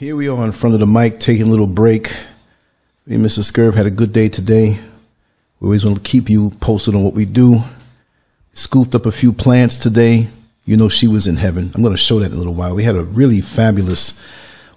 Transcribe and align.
Here 0.00 0.16
we 0.16 0.28
are 0.28 0.44
in 0.46 0.52
front 0.52 0.72
of 0.72 0.80
the 0.80 0.86
mic, 0.86 1.20
taking 1.20 1.44
a 1.44 1.50
little 1.50 1.66
break. 1.66 2.08
Me 3.04 3.16
and 3.16 3.22
Mrs. 3.26 3.52
Scurv 3.52 3.74
had 3.74 3.84
a 3.84 3.90
good 3.90 4.14
day 4.14 4.30
today. 4.30 4.78
We 5.60 5.66
always 5.66 5.84
want 5.84 5.98
to 5.98 6.02
keep 6.02 6.30
you 6.30 6.52
posted 6.58 6.94
on 6.94 7.04
what 7.04 7.12
we 7.12 7.26
do. 7.26 7.58
Scooped 8.54 8.94
up 8.94 9.04
a 9.04 9.12
few 9.12 9.30
plants 9.30 9.76
today. 9.76 10.28
You 10.64 10.78
know 10.78 10.88
she 10.88 11.06
was 11.06 11.26
in 11.26 11.36
heaven. 11.36 11.70
I'm 11.74 11.82
going 11.82 11.92
to 11.92 11.98
show 11.98 12.18
that 12.18 12.30
in 12.30 12.32
a 12.32 12.38
little 12.38 12.54
while. 12.54 12.74
We 12.74 12.84
had 12.84 12.96
a 12.96 13.04
really 13.04 13.42
fabulous 13.42 14.24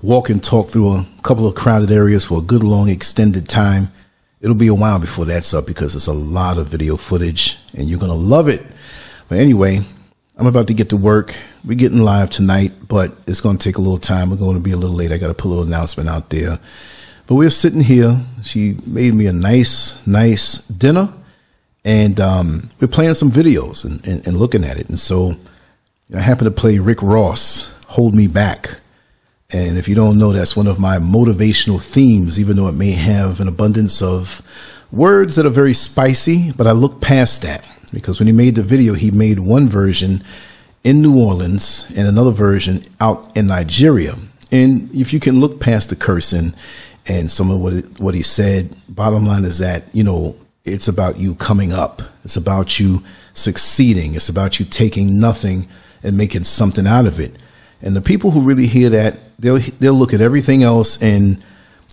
walk 0.01 0.29
and 0.29 0.43
talk 0.43 0.71
through 0.71 0.89
a 0.89 1.07
couple 1.21 1.47
of 1.47 1.55
crowded 1.55 1.89
areas 1.89 2.25
for 2.25 2.39
a 2.39 2.41
good 2.41 2.61
long 2.61 2.89
extended 2.89 3.47
time. 3.47 3.91
It'll 4.41 4.57
be 4.57 4.67
a 4.67 4.75
while 4.75 4.99
before 4.99 5.23
that's 5.23 5.53
up 5.53 5.65
because 5.65 5.95
it's 5.95 6.07
a 6.07 6.11
lot 6.11 6.57
of 6.57 6.67
video 6.67 6.97
footage 6.97 7.57
and 7.73 7.87
you're 7.87 7.97
going 7.97 8.11
to 8.11 8.17
love 8.17 8.49
it. 8.49 8.61
But 9.29 9.37
anyway, 9.37 9.83
I'm 10.35 10.47
about 10.47 10.67
to 10.67 10.73
get 10.73 10.89
to 10.89 10.97
work. 10.97 11.35
We're 11.63 11.77
getting 11.77 12.01
live 12.01 12.31
tonight, 12.31 12.71
but 12.87 13.15
it's 13.27 13.39
going 13.39 13.57
to 13.59 13.63
take 13.63 13.77
a 13.77 13.81
little 13.81 13.99
time. 13.99 14.31
We're 14.31 14.37
going 14.37 14.55
to 14.55 14.63
be 14.63 14.71
a 14.71 14.77
little 14.77 14.95
late. 14.95 15.11
I 15.11 15.19
got 15.19 15.27
to 15.27 15.35
put 15.35 15.45
a 15.45 15.49
little 15.49 15.63
announcement 15.63 16.09
out 16.09 16.31
there. 16.31 16.59
But 17.27 17.35
we're 17.35 17.51
sitting 17.51 17.81
here. 17.81 18.19
She 18.41 18.77
made 18.85 19.13
me 19.13 19.27
a 19.27 19.33
nice, 19.33 20.05
nice 20.07 20.57
dinner, 20.67 21.13
and 21.85 22.19
um, 22.19 22.69
we're 22.81 22.87
playing 22.87 23.13
some 23.13 23.29
videos 23.29 23.85
and, 23.85 24.05
and, 24.07 24.25
and 24.27 24.37
looking 24.37 24.63
at 24.63 24.79
it. 24.79 24.89
And 24.89 24.99
so 24.99 25.33
I 26.13 26.19
happen 26.19 26.45
to 26.45 26.51
play 26.51 26.79
Rick 26.79 27.03
Ross, 27.03 27.79
Hold 27.89 28.15
Me 28.15 28.27
Back. 28.27 28.79
And 29.51 29.77
if 29.77 29.87
you 29.87 29.93
don't 29.93 30.17
know, 30.17 30.33
that's 30.33 30.55
one 30.55 30.67
of 30.67 30.79
my 30.79 30.97
motivational 30.97 31.81
themes, 31.81 32.39
even 32.39 32.55
though 32.55 32.67
it 32.67 32.73
may 32.73 32.91
have 32.91 33.39
an 33.39 33.47
abundance 33.47 34.01
of 34.01 34.41
words 34.91 35.35
that 35.35 35.45
are 35.45 35.51
very 35.51 35.75
spicy, 35.75 36.51
but 36.51 36.65
I 36.65 36.71
look 36.71 37.01
past 37.01 37.43
that 37.43 37.63
because 37.93 38.19
when 38.19 38.27
he 38.27 38.33
made 38.33 38.55
the 38.55 38.63
video, 38.63 38.93
he 38.93 39.11
made 39.11 39.39
one 39.39 39.69
version 39.69 40.23
in 40.83 41.01
New 41.01 41.19
Orleans 41.19 41.85
and 41.95 42.07
another 42.07 42.31
version 42.31 42.81
out 42.99 43.35
in 43.37 43.47
Nigeria. 43.47 44.15
And 44.51 44.93
if 44.93 45.13
you 45.13 45.19
can 45.19 45.39
look 45.39 45.59
past 45.59 45.89
the 45.89 45.95
cursing 45.95 46.53
and 47.07 47.29
some 47.29 47.49
of 47.49 47.59
what 47.59 47.99
what 47.99 48.15
he 48.15 48.23
said, 48.23 48.75
bottom 48.89 49.25
line 49.25 49.45
is 49.45 49.59
that 49.59 49.83
you 49.93 50.03
know 50.03 50.35
it's 50.65 50.87
about 50.87 51.17
you 51.17 51.35
coming 51.35 51.71
up. 51.71 52.01
It's 52.23 52.37
about 52.37 52.79
you 52.79 53.03
succeeding. 53.33 54.15
It's 54.15 54.29
about 54.29 54.59
you 54.59 54.65
taking 54.65 55.19
nothing 55.19 55.67
and 56.03 56.17
making 56.17 56.43
something 56.43 56.87
out 56.87 57.05
of 57.05 57.19
it. 57.19 57.37
And 57.81 57.95
the 57.95 58.01
people 58.01 58.31
who 58.31 58.41
really 58.41 58.67
hear 58.67 58.89
that, 58.89 59.17
they'll 59.39 59.59
they'll 59.79 59.93
look 59.93 60.13
at 60.13 60.21
everything 60.21 60.63
else 60.63 61.01
and 61.01 61.43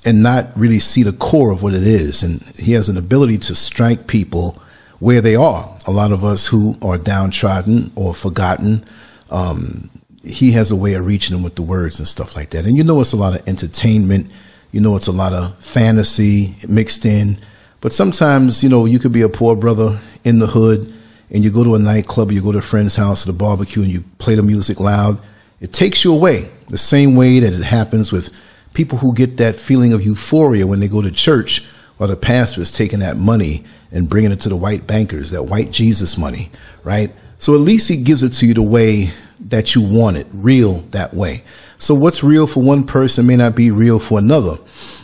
and 0.04 0.22
not 0.22 0.46
really 0.56 0.78
see 0.78 1.02
the 1.02 1.12
core 1.12 1.52
of 1.52 1.62
what 1.62 1.74
it 1.74 1.86
is. 1.86 2.22
And 2.22 2.42
he 2.56 2.72
has 2.72 2.88
an 2.88 2.96
ability 2.96 3.38
to 3.38 3.54
strike 3.54 4.06
people 4.06 4.60
where 4.98 5.20
they 5.20 5.34
are. 5.36 5.76
A 5.90 5.92
lot 5.92 6.12
of 6.12 6.24
us 6.24 6.46
who 6.46 6.76
are 6.82 6.96
downtrodden 6.96 7.90
or 7.96 8.14
forgotten, 8.14 8.84
um, 9.28 9.90
he 10.22 10.52
has 10.52 10.70
a 10.70 10.76
way 10.76 10.94
of 10.94 11.04
reaching 11.04 11.34
them 11.34 11.42
with 11.42 11.56
the 11.56 11.62
words 11.62 11.98
and 11.98 12.06
stuff 12.06 12.36
like 12.36 12.50
that. 12.50 12.64
And 12.64 12.76
you 12.76 12.84
know, 12.84 13.00
it's 13.00 13.12
a 13.12 13.16
lot 13.16 13.34
of 13.34 13.48
entertainment. 13.48 14.30
You 14.70 14.80
know, 14.80 14.94
it's 14.94 15.08
a 15.08 15.12
lot 15.12 15.32
of 15.32 15.58
fantasy 15.58 16.54
mixed 16.68 17.04
in. 17.04 17.38
But 17.80 17.92
sometimes, 17.92 18.62
you 18.62 18.68
know, 18.68 18.84
you 18.84 19.00
could 19.00 19.12
be 19.12 19.22
a 19.22 19.28
poor 19.28 19.56
brother 19.56 19.98
in 20.22 20.38
the 20.38 20.46
hood 20.46 20.92
and 21.30 21.42
you 21.42 21.50
go 21.50 21.64
to 21.64 21.74
a 21.74 21.78
nightclub 21.80 22.30
or 22.30 22.32
you 22.32 22.42
go 22.42 22.52
to 22.52 22.58
a 22.58 22.62
friend's 22.62 22.94
house 22.94 23.26
at 23.26 23.34
a 23.34 23.36
barbecue 23.36 23.82
and 23.82 23.90
you 23.90 24.04
play 24.18 24.36
the 24.36 24.42
music 24.42 24.78
loud. 24.78 25.18
It 25.60 25.72
takes 25.72 26.04
you 26.04 26.12
away 26.12 26.50
the 26.68 26.78
same 26.78 27.16
way 27.16 27.40
that 27.40 27.52
it 27.52 27.64
happens 27.64 28.12
with 28.12 28.30
people 28.74 28.98
who 28.98 29.12
get 29.12 29.38
that 29.38 29.56
feeling 29.56 29.92
of 29.92 30.04
euphoria 30.04 30.66
when 30.66 30.78
they 30.78 30.88
go 30.88 31.02
to 31.02 31.10
church 31.10 31.66
while 32.00 32.08
the 32.08 32.16
pastor 32.16 32.62
is 32.62 32.70
taking 32.70 33.00
that 33.00 33.18
money 33.18 33.62
and 33.92 34.08
bringing 34.08 34.30
it 34.30 34.40
to 34.40 34.48
the 34.48 34.56
white 34.56 34.86
bankers, 34.86 35.32
that 35.32 35.42
white 35.42 35.70
Jesus 35.70 36.16
money, 36.16 36.50
right? 36.82 37.12
So 37.36 37.52
at 37.52 37.60
least 37.60 37.90
he 37.90 38.02
gives 38.02 38.22
it 38.22 38.30
to 38.30 38.46
you 38.46 38.54
the 38.54 38.62
way 38.62 39.10
that 39.38 39.74
you 39.74 39.82
want 39.82 40.16
it, 40.16 40.26
real 40.32 40.76
that 40.92 41.12
way. 41.12 41.42
So 41.76 41.94
what's 41.94 42.24
real 42.24 42.46
for 42.46 42.62
one 42.62 42.86
person 42.86 43.26
may 43.26 43.36
not 43.36 43.54
be 43.54 43.70
real 43.70 43.98
for 43.98 44.18
another. 44.18 44.56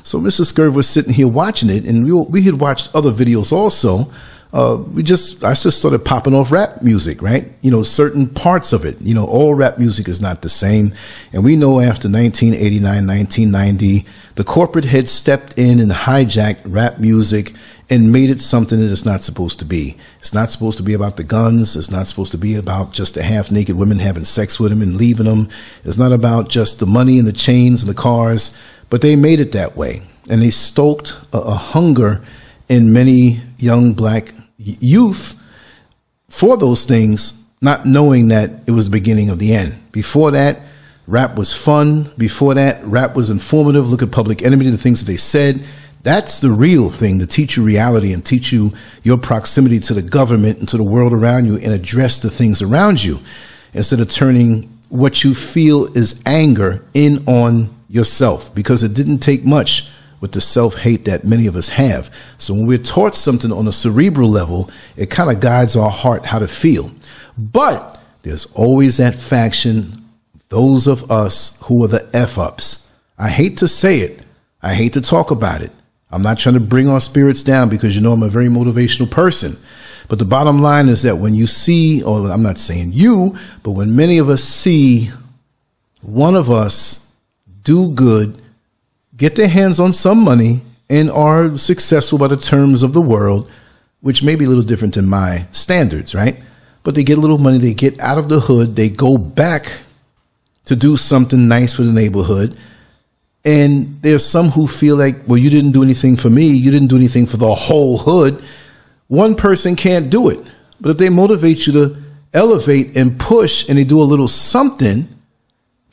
So 0.05 0.19
Mr. 0.19 0.51
Scurv 0.51 0.73
was 0.73 0.89
sitting 0.89 1.13
here 1.13 1.29
watching 1.29 1.69
it, 1.69 1.85
and 1.85 2.03
we, 2.03 2.13
we 2.13 2.43
had 2.45 2.61
watched 2.61 2.95
other 2.95 3.11
videos 3.13 3.53
also. 3.53 4.11
Uh, 4.57 4.83
we 4.95 5.03
just 5.03 5.45
I 5.45 5.53
just 5.53 5.79
started 5.79 6.03
popping 6.03 6.33
off 6.33 6.51
rap 6.51 6.83
music, 6.83 7.21
right? 7.21 7.45
You 7.61 7.71
know, 7.71 7.83
certain 7.83 8.27
parts 8.27 8.73
of 8.73 8.87
it. 8.87 8.99
You 9.03 9.13
know, 9.13 9.27
all 9.27 9.55
rap 9.55 9.77
music 9.77 10.09
is 10.09 10.19
not 10.19 10.41
the 10.41 10.49
same, 10.49 10.95
and 11.35 11.45
we 11.45 11.57
know 11.57 11.79
after 11.79 12.09
1989, 12.09 12.83
1990, 13.07 14.07
the 14.37 14.45
corporate 14.45 14.87
head 14.87 15.11
stepped 15.11 15.59
in 15.59 15.79
and 15.79 15.93
hijacked 15.93 16.63
rap 16.65 16.99
music 16.99 17.53
and 17.91 18.11
made 18.11 18.31
it 18.31 18.41
something 18.41 18.81
that 18.81 18.91
it's 18.91 19.05
not 19.05 19.23
supposed 19.23 19.59
to 19.59 19.67
be. 19.67 19.99
It's 20.21 20.33
not 20.33 20.51
supposed 20.51 20.79
to 20.79 20.83
be 20.83 20.95
about 20.95 21.19
the 21.19 21.23
guns. 21.25 21.77
It's 21.77 21.91
not 21.91 22.07
supposed 22.07 22.33
to 22.33 22.39
be 22.39 22.55
about 22.55 22.93
just 22.93 23.13
the 23.13 23.25
half 23.25 23.51
naked 23.51 23.77
women 23.77 23.99
having 23.99 24.25
sex 24.25 24.59
with 24.59 24.73
him 24.73 24.81
and 24.81 24.97
leaving 24.97 25.27
them. 25.27 25.51
It's 25.85 25.99
not 25.99 26.13
about 26.13 26.49
just 26.49 26.81
the 26.81 26.87
money 26.87 27.19
and 27.19 27.29
the 27.29 27.33
chains 27.33 27.83
and 27.83 27.91
the 27.91 27.95
cars, 27.95 28.59
but 28.89 29.03
they 29.03 29.17
made 29.17 29.39
it 29.39 29.53
that 29.53 29.77
way. 29.77 30.01
And 30.31 30.41
they 30.41 30.51
stoked 30.51 31.15
a, 31.35 31.41
a 31.41 31.55
hunger 31.55 32.25
in 32.71 32.91
many 32.91 33.43
young 33.59 33.93
black 33.93 34.33
youth 34.59 35.43
for 36.29 36.57
those 36.57 36.85
things, 36.85 37.47
not 37.61 37.87
knowing 37.87 38.29
that 38.29 38.51
it 38.67 38.71
was 38.71 38.87
the 38.87 38.97
beginning 38.97 39.31
of 39.31 39.39
the 39.39 39.55
end. 39.55 39.77
Before 39.93 40.31
that, 40.33 40.61
rap 41.07 41.37
was 41.37 41.55
fun. 41.55 42.11
Before 42.17 42.55
that, 42.55 42.85
rap 42.85 43.15
was 43.15 43.31
informative. 43.31 43.89
Look 43.89 44.03
at 44.03 44.11
Public 44.11 44.43
Enemy, 44.43 44.71
the 44.71 44.79
things 44.79 45.01
that 45.05 45.11
they 45.11 45.17
said 45.17 45.65
that's 46.07 46.39
the 46.39 46.53
real 46.53 46.89
thing 46.89 47.19
to 47.19 47.27
teach 47.27 47.57
you 47.57 47.65
reality 47.65 48.13
and 48.13 48.25
teach 48.25 48.53
you 48.53 48.73
your 49.03 49.19
proximity 49.19 49.81
to 49.81 49.93
the 49.93 50.03
government 50.03 50.61
and 50.61 50.69
to 50.69 50.77
the 50.77 50.85
world 50.85 51.13
around 51.13 51.47
you 51.47 51.57
and 51.57 51.73
address 51.73 52.21
the 52.21 52.31
things 52.31 52.63
around 52.63 53.03
you 53.03 53.19
instead 53.75 53.99
of 53.99 54.09
turning 54.09 54.63
what 54.89 55.25
you 55.25 55.35
feel 55.35 55.87
is 55.97 56.23
anger 56.25 56.85
in 56.95 57.27
on 57.27 57.69
yourself 57.89 58.55
because 58.55 58.85
it 58.85 58.95
didn't 58.95 59.19
take 59.19 59.45
much 59.45 59.91
with 60.21 60.33
the 60.33 60.41
self 60.41 60.77
hate 60.77 61.05
that 61.05 61.25
many 61.25 61.47
of 61.47 61.57
us 61.57 61.71
have. 61.71 62.11
So 62.39 62.55
when 62.55 62.67
we're 62.67 62.79
taught 62.79 63.15
something 63.15 63.53
on 63.53 63.69
a 63.69 63.73
cerebral 63.73 64.31
level, 64.31 64.71
it 64.97 65.11
kind 65.11 65.31
of 65.31 65.41
guides 65.41 65.77
our 65.77 65.91
heart 65.91 66.27
how 66.27 66.39
to 66.39 66.49
feel. 66.49 66.91
But 67.37 68.01
there's 68.23 68.47
always 68.55 68.97
that 68.97 69.15
faction, 69.15 70.05
those 70.49 70.87
of 70.87 71.11
us 71.11 71.61
who 71.65 71.85
are 71.85 71.89
the 71.89 72.09
F 72.13 72.39
ups. 72.39 72.93
I 73.19 73.29
hate 73.29 73.59
to 73.59 73.69
say 73.69 74.01
it, 74.01 74.21
I 74.63 74.75
hate 74.75 74.93
to 74.95 75.01
talk 75.01 75.31
about 75.31 75.63
it. 75.63 75.71
I'm 76.11 76.23
not 76.23 76.39
trying 76.39 76.55
to 76.55 76.61
bring 76.61 76.89
our 76.89 77.01
spirits 77.01 77.43
down 77.43 77.69
because 77.69 77.95
you 77.95 78.03
know 78.03 78.13
I'm 78.13 78.23
a 78.23 78.29
very 78.29 78.49
motivational 78.49 79.11
person. 79.11 79.57
But 80.09 80.19
the 80.19 80.25
bottom 80.25 80.61
line 80.61 80.89
is 80.89 81.03
that 81.03 81.17
when 81.17 81.35
you 81.35 81.47
see, 81.47 82.03
or 82.03 82.31
I'm 82.31 82.43
not 82.43 82.59
saying 82.59 82.91
you, 82.93 83.37
but 83.63 83.73
when 83.73 83.97
many 83.97 84.19
of 84.19 84.29
us 84.29 84.45
see 84.45 85.11
one 86.01 86.37
of 86.37 86.51
us 86.51 87.15
do 87.63 87.91
good, 87.91 88.41
get 89.17 89.37
their 89.37 89.49
hands 89.49 89.81
on 89.81 89.93
some 89.93 90.23
money, 90.23 90.61
and 90.89 91.11
are 91.11 91.59
successful 91.59 92.19
by 92.19 92.29
the 92.29 92.37
terms 92.37 92.83
of 92.83 92.93
the 92.93 93.01
world, 93.01 93.51
which 94.01 94.23
may 94.23 94.37
be 94.37 94.45
a 94.45 94.49
little 94.49 94.63
different 94.63 94.95
than 94.95 95.09
my 95.09 95.47
standards, 95.51 96.15
right? 96.15 96.37
But 96.85 96.95
they 96.95 97.03
get 97.03 97.19
a 97.19 97.21
little 97.21 97.39
money, 97.39 97.59
they 97.59 97.75
get 97.75 97.99
out 98.01 98.19
of 98.19 98.29
the 98.29 98.41
hood, 98.41 98.77
they 98.77 98.89
go 98.89 99.19
back 99.19 99.81
to 100.67 100.77
do 100.77 100.97
something 100.97 101.49
nice 101.49 101.75
for 101.75 101.83
the 101.83 101.93
neighborhood 101.93 102.57
and 103.47 104.03
there's 104.03 104.27
some 104.27 104.49
who 104.51 104.67
feel 104.67 104.97
like, 104.97 105.15
well, 105.29 105.39
you 105.39 105.51
didn't 105.51 105.71
do 105.71 105.85
anything 105.85 106.17
for 106.17 106.29
me. 106.29 106.49
You 106.49 106.73
didn't 106.73 106.89
do 106.89 106.97
anything 106.97 107.27
for 107.27 107.37
the 107.37 107.55
whole 107.55 107.97
hood. 107.97 108.43
One 109.07 109.37
person 109.37 109.77
can't 109.77 110.11
do 110.11 110.31
it. 110.31 110.45
But 110.81 110.91
if 110.91 110.99
they 110.99 111.11
motivate 111.11 111.65
you 111.65 111.73
to 111.75 111.97
elevate 112.35 112.97
and 112.97 113.21
push 113.21 113.69
and 113.69 113.79
they 113.79 113.85
do 113.85 114.01
a 114.01 114.03
little 114.03 114.27
something, 114.27 115.09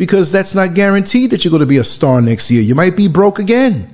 because 0.03 0.33
that's 0.33 0.53
not 0.53 0.73
guaranteed 0.73 1.31
that 1.31 1.45
you're 1.45 1.49
going 1.49 1.61
to 1.61 1.65
be 1.65 1.77
a 1.77 1.83
star 1.85 2.21
next 2.21 2.51
year. 2.51 2.61
You 2.61 2.75
might 2.75 2.97
be 2.97 3.07
broke 3.07 3.39
again. 3.39 3.87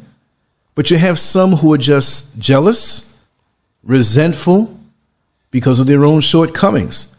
But 0.73 0.89
you 0.89 0.97
have 0.97 1.19
some 1.19 1.51
who 1.51 1.71
are 1.71 1.77
just 1.77 2.39
jealous, 2.39 3.23
resentful 3.83 4.75
because 5.51 5.79
of 5.79 5.85
their 5.85 6.03
own 6.05 6.21
shortcomings. 6.21 7.15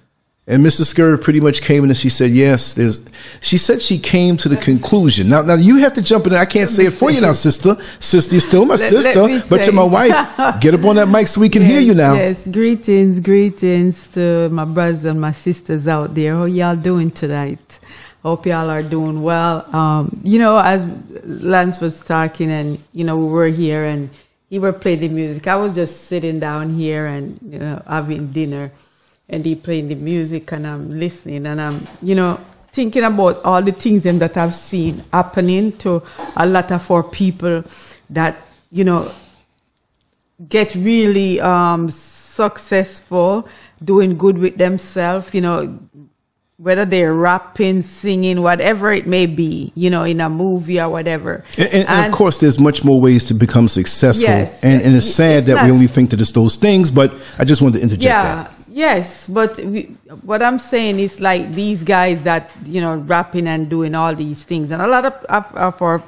And 0.49 0.67
Mrs. 0.67 0.93
Scurv 0.93 1.23
pretty 1.23 1.41
much 1.41 1.63
came 1.63 1.85
in 1.85 1.91
and 1.91 1.97
she 1.97 2.09
said, 2.09 2.33
yes, 2.33 2.75
there's, 2.75 2.99
she 3.41 3.59
said 3.59 3.81
she 3.81 3.97
came 3.97 4.37
to 4.39 4.49
the 4.49 4.57
conclusion. 4.57 5.29
Now, 5.29 5.43
now 5.43 5.55
you 5.55 5.77
have 5.77 5.93
to 5.93 6.03
jump 6.03 6.27
in. 6.27 6.35
I 6.35 6.47
can't 6.47 6.69
say 6.69 6.87
it 6.87 6.95
for 6.95 7.13
you 7.13 7.21
now, 7.21 7.31
sister. 7.31 7.77
Sister, 8.01 8.35
you're 8.35 8.41
still 8.41 8.65
my 8.65 8.75
let, 8.75 8.91
sister, 8.91 9.23
let 9.23 9.49
but 9.49 9.67
you're 9.67 9.73
my 9.73 9.85
wife. 9.85 10.61
Get 10.61 10.75
up 10.75 10.85
on 10.85 10.97
that 10.97 11.07
mic 11.07 11.29
so 11.29 11.41
we 11.41 11.49
can 11.49 11.63
yes, 11.63 11.71
hear 11.71 11.81
you 11.81 11.95
now. 11.95 12.15
Yes, 12.15 12.45
greetings, 12.45 13.21
greetings 13.21 14.09
to 14.15 14.49
my 14.49 14.65
brothers 14.65 15.05
and 15.05 15.21
my 15.21 15.31
sisters 15.31 15.87
out 15.87 16.13
there. 16.13 16.35
How 16.35 16.47
y'all 16.47 16.75
doing 16.75 17.13
tonight? 17.13 17.79
Hope 18.23 18.45
y'all 18.45 18.69
are 18.69 18.83
doing 18.83 19.23
well. 19.23 19.65
Um, 19.75 20.21
you 20.23 20.39
know, 20.39 20.59
as 20.59 20.85
Lance 21.25 21.81
was 21.81 22.05
talking 22.05 22.51
and, 22.51 22.79
you 22.93 23.05
know, 23.05 23.17
we 23.17 23.33
were 23.33 23.47
here 23.47 23.85
and 23.87 24.11
he 24.51 24.59
were 24.59 24.75
playing 24.75 25.01
the 25.01 25.09
music. 25.09 25.47
I 25.47 25.57
was 25.57 25.75
just 25.75 26.05
sitting 26.05 26.39
down 26.39 26.75
here 26.75 27.07
and, 27.07 27.39
you 27.43 27.59
know, 27.59 27.83
having 27.87 28.31
dinner 28.31 28.73
and 29.27 29.43
he 29.45 29.55
playing 29.55 29.89
the 29.89 29.95
music 29.95 30.53
and 30.53 30.67
I'm 30.67 30.99
listening 30.99 31.47
and 31.47 31.59
I'm, 31.59 31.87
you 32.03 32.15
know, 32.15 32.39
thinking 32.73 33.05
about 33.05 33.43
all 33.43 33.63
the 33.63 33.73
things 33.73 34.03
that 34.03 34.37
I've 34.37 34.55
seen 34.55 35.03
happening 35.13 35.73
to 35.79 36.03
a 36.37 36.45
lot 36.45 36.71
of 36.73 36.91
our 36.91 37.03
people 37.03 37.65
that, 38.11 38.37
you 38.71 38.85
know, 38.85 39.13
get 40.47 40.75
really 40.75 41.41
um, 41.41 41.91
successful, 41.91 43.49
doing 43.83 44.19
good 44.19 44.37
with 44.37 44.59
themselves, 44.59 45.33
you 45.33 45.41
know, 45.41 45.79
whether 46.61 46.85
they're 46.85 47.15
rapping, 47.15 47.83
singing, 47.83 48.43
whatever 48.43 48.93
it 48.93 49.07
may 49.07 49.25
be, 49.25 49.73
you 49.75 49.89
know, 49.89 50.05
in 50.05 50.21
a 50.21 50.29
movie 50.29 50.79
or 50.79 50.91
whatever. 50.91 51.43
And, 51.57 51.69
and, 51.73 51.89
and 51.89 52.07
of 52.07 52.13
course, 52.13 52.39
there's 52.39 52.61
much 52.61 52.85
more 52.85 53.01
ways 53.01 53.25
to 53.27 53.35
become 53.35 53.67
successful. 53.67 54.29
Yes. 54.29 54.63
And, 54.63 54.83
and 54.83 54.95
it's 54.95 55.07
sad 55.07 55.39
It's 55.39 55.47
that 55.49 55.65
we 55.65 55.71
only 55.71 55.87
think 55.87 56.11
that 56.11 56.21
it's 56.21 56.33
those 56.33 56.57
things, 56.57 56.91
but 56.91 57.15
I 57.39 57.45
just 57.45 57.63
wanted 57.63 57.79
to 57.79 57.83
interject 57.85 58.05
yeah 58.05 58.43
that. 58.43 58.53
yes 58.69 59.27
but 59.29 59.59
we, 59.59 59.83
what 60.23 60.43
i'm 60.43 60.59
saying 60.59 60.99
is 60.99 61.21
like 61.21 61.53
these 61.53 61.83
guys 61.83 62.23
that 62.23 62.51
you 62.65 62.81
know 62.81 62.97
rapping 62.97 63.47
and 63.47 63.69
doing 63.69 63.95
all 63.95 64.15
these 64.15 64.45
things 64.45 64.71
and 64.71 64.83
a 64.83 64.87
lot 64.87 65.05
of, 65.05 65.13
of, 65.25 65.55
of 65.55 65.83
our 65.83 66.03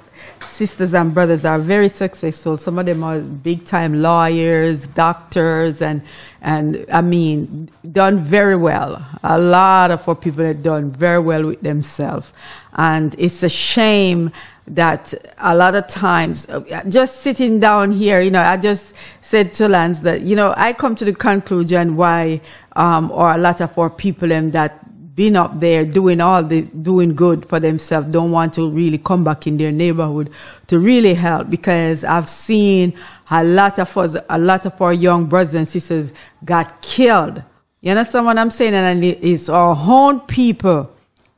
sisters 0.52 0.92
and 0.94 1.14
brothers 1.14 1.44
are 1.44 1.58
very 1.58 1.88
successful. 1.88 2.56
Some 2.56 2.78
of 2.78 2.86
them 2.86 3.02
are 3.02 3.18
big 3.20 3.64
time 3.64 4.00
lawyers 4.02 4.86
doctors 4.88 5.80
and 5.80 6.02
and 6.42 6.84
i 6.92 7.00
mean 7.00 7.70
done 7.90 8.20
very 8.20 8.56
well. 8.56 9.04
A 9.22 9.38
lot 9.38 9.90
of 9.90 10.06
our 10.08 10.14
people 10.14 10.44
have 10.44 10.62
done 10.62 10.90
very 10.90 11.20
well 11.20 11.46
with 11.46 11.62
themselves. 11.62 12.32
And 12.76 13.14
it's 13.18 13.42
a 13.42 13.48
shame 13.48 14.30
that 14.66 15.12
a 15.38 15.54
lot 15.56 15.74
of 15.74 15.88
times 15.88 16.46
just 16.88 17.22
sitting 17.22 17.58
down 17.58 17.90
here 17.90 18.20
you 18.20 18.30
know 18.30 18.40
i 18.40 18.56
just 18.56 18.94
said 19.20 19.52
to 19.52 19.68
lance 19.68 19.98
that 20.00 20.20
you 20.20 20.36
know 20.36 20.54
i 20.56 20.72
come 20.72 20.94
to 20.94 21.04
the 21.04 21.12
conclusion 21.12 21.96
why 21.96 22.40
um 22.76 23.10
or 23.10 23.32
a 23.32 23.38
lot 23.38 23.60
of 23.60 23.76
our 23.76 23.90
people 23.90 24.28
them 24.28 24.52
that 24.52 24.78
been 25.14 25.36
up 25.36 25.58
there 25.60 25.84
doing 25.84 26.20
all 26.20 26.42
the 26.42 26.62
doing 26.62 27.14
good 27.14 27.46
for 27.46 27.60
themselves 27.60 28.06
don't 28.08 28.30
want 28.30 28.54
to 28.54 28.70
really 28.70 28.96
come 28.96 29.22
back 29.22 29.46
in 29.46 29.58
their 29.58 29.72
neighborhood 29.72 30.30
to 30.66 30.78
really 30.78 31.12
help 31.12 31.50
because 31.50 32.02
i've 32.04 32.28
seen 32.28 32.94
a 33.30 33.44
lot 33.44 33.78
of 33.78 33.96
us 33.96 34.16
a 34.30 34.38
lot 34.38 34.64
of 34.64 34.80
our 34.80 34.92
young 34.92 35.26
brothers 35.26 35.54
and 35.54 35.66
sisters 35.66 36.12
got 36.44 36.82
killed. 36.82 37.42
You 37.80 37.90
understand 37.92 38.26
what 38.26 38.38
i'm 38.38 38.50
saying? 38.50 38.74
And 38.74 39.02
it's 39.04 39.48
our 39.48 39.76
own 39.76 40.20
people 40.20 40.94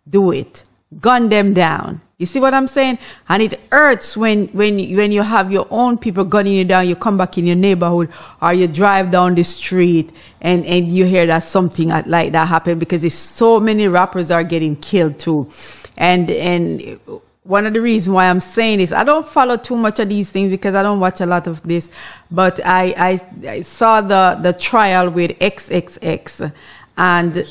do 0.09 0.33
it 0.33 0.65
gun 1.01 1.29
them 1.29 1.55
down. 1.55 2.01
You 2.19 2.27
see 2.27 2.39
what 2.41 2.55
i'm 2.55 2.69
saying? 2.69 2.99
And 3.29 3.43
it 3.43 3.61
hurts 3.73 4.17
when 4.17 4.47
when 4.49 4.79
when 4.97 5.11
you 5.13 5.23
have 5.23 5.51
your 5.51 5.67
own 5.71 5.99
people 5.99 6.25
gunning 6.25 6.55
you 6.55 6.65
down 6.65 6.89
you 6.89 6.95
come 6.95 7.19
back 7.19 7.37
in 7.37 7.47
your 7.47 7.57
neighborhood 7.57 8.09
or 8.41 8.53
you 8.53 8.69
drive 8.69 9.11
down 9.11 9.35
the 9.35 9.43
street 9.43 10.11
and 10.41 10.65
and 10.65 10.89
you 10.89 11.05
hear 11.05 11.27
that 11.27 11.43
something 11.43 11.89
like 11.89 12.33
that 12.33 12.49
happened 12.49 12.79
because 12.81 13.13
so 13.13 13.59
many 13.59 13.89
rappers 13.89 14.31
are 14.31 14.45
getting 14.45 14.77
killed 14.77 15.19
too. 15.19 15.51
And 15.97 16.31
and 16.31 17.01
one 17.45 17.67
of 17.67 17.75
the 17.75 17.81
reasons 17.81 18.15
why 18.15 18.29
I'm 18.29 18.41
saying 18.41 18.79
this, 18.79 18.91
I 18.91 19.05
don't 19.05 19.27
follow 19.27 19.57
too 19.57 19.77
much 19.77 20.01
of 20.01 20.09
these 20.09 20.31
things 20.31 20.51
because 20.51 20.75
I 20.75 20.83
don't 20.83 20.99
watch 20.99 21.21
a 21.21 21.27
lot 21.27 21.47
of 21.47 21.63
this. 21.63 21.91
But 22.31 22.59
I, 22.65 22.95
I, 22.97 23.49
I 23.49 23.61
saw 23.61 24.01
the, 24.01 24.39
the 24.41 24.55
trial 24.55 25.11
with 25.11 25.39
XXX 25.39 26.53
and 26.97 27.47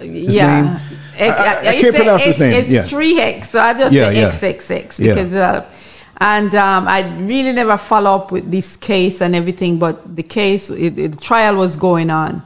yeah. 0.00 0.62
name? 0.62 0.80
I- 1.18 1.28
I- 1.28 1.68
I 1.68 1.72
It's 1.72 1.80
can't 1.82 1.96
pronounce 1.96 2.22
his 2.24 2.38
name, 2.38 2.52
It's 2.52 2.70
yeah. 2.70 2.82
three 2.82 3.20
X, 3.20 3.50
so 3.50 3.60
I 3.60 3.74
just 3.74 3.92
Yeah, 3.92 4.10
say 4.10 4.20
yeah. 4.20 4.30
XXX 4.30 4.98
Yeah. 4.98 5.14
because, 5.14 5.32
uh, 5.34 5.64
and 6.18 6.54
um, 6.54 6.86
I 6.88 7.00
really 7.20 7.52
never 7.52 7.76
follow 7.76 8.14
up 8.14 8.30
with 8.32 8.50
this 8.50 8.76
case 8.76 9.20
and 9.20 9.34
everything. 9.34 9.78
But 9.78 10.16
the 10.16 10.22
case, 10.22 10.70
it, 10.70 10.98
it- 10.98 11.12
the 11.12 11.16
trial 11.20 11.56
was 11.56 11.76
going 11.76 12.10
on, 12.10 12.42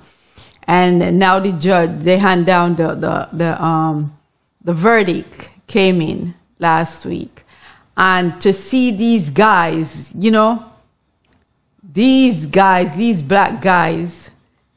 and 0.67 1.19
now 1.19 1.39
the 1.41 1.53
judge 1.53 1.91
they 2.01 2.19
hand 2.19 2.47
down 2.47 2.77
the 2.77 2.95
the 2.95 3.29
the 3.33 3.63
um 3.63 4.17
the 4.65 4.73
verdict 4.73 5.51
came 5.67 6.01
in 6.01 6.35
last 6.59 7.05
week, 7.05 7.45
and 7.97 8.41
to 8.41 8.53
see 8.53 8.91
these 8.91 9.29
guys, 9.31 10.11
you 10.19 10.31
know, 10.31 10.63
these 11.93 12.47
guys, 12.47 12.97
these 12.97 13.23
black 13.23 13.61
guys 13.61 14.24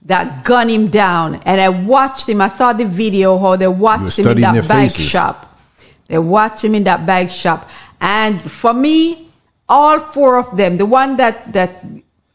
that 0.07 0.43
gun 0.43 0.69
him 0.69 0.87
down. 0.87 1.35
And 1.45 1.61
I 1.61 1.69
watched 1.69 2.27
him. 2.27 2.41
I 2.41 2.47
saw 2.47 2.73
the 2.73 2.85
video 2.85 3.37
how 3.37 3.55
they 3.55 3.67
watched 3.67 4.17
him 4.17 4.27
in 4.27 4.41
that 4.41 4.67
bike 4.67 4.91
faces. 4.91 5.09
shop. 5.09 5.59
They 6.07 6.17
watched 6.17 6.63
him 6.63 6.75
in 6.75 6.83
that 6.85 7.05
bike 7.05 7.29
shop. 7.29 7.69
And 7.99 8.41
for 8.41 8.73
me, 8.73 9.27
all 9.67 9.99
four 9.99 10.37
of 10.37 10.55
them, 10.55 10.77
the 10.77 10.85
one 10.85 11.17
that, 11.17 11.51
that 11.53 11.83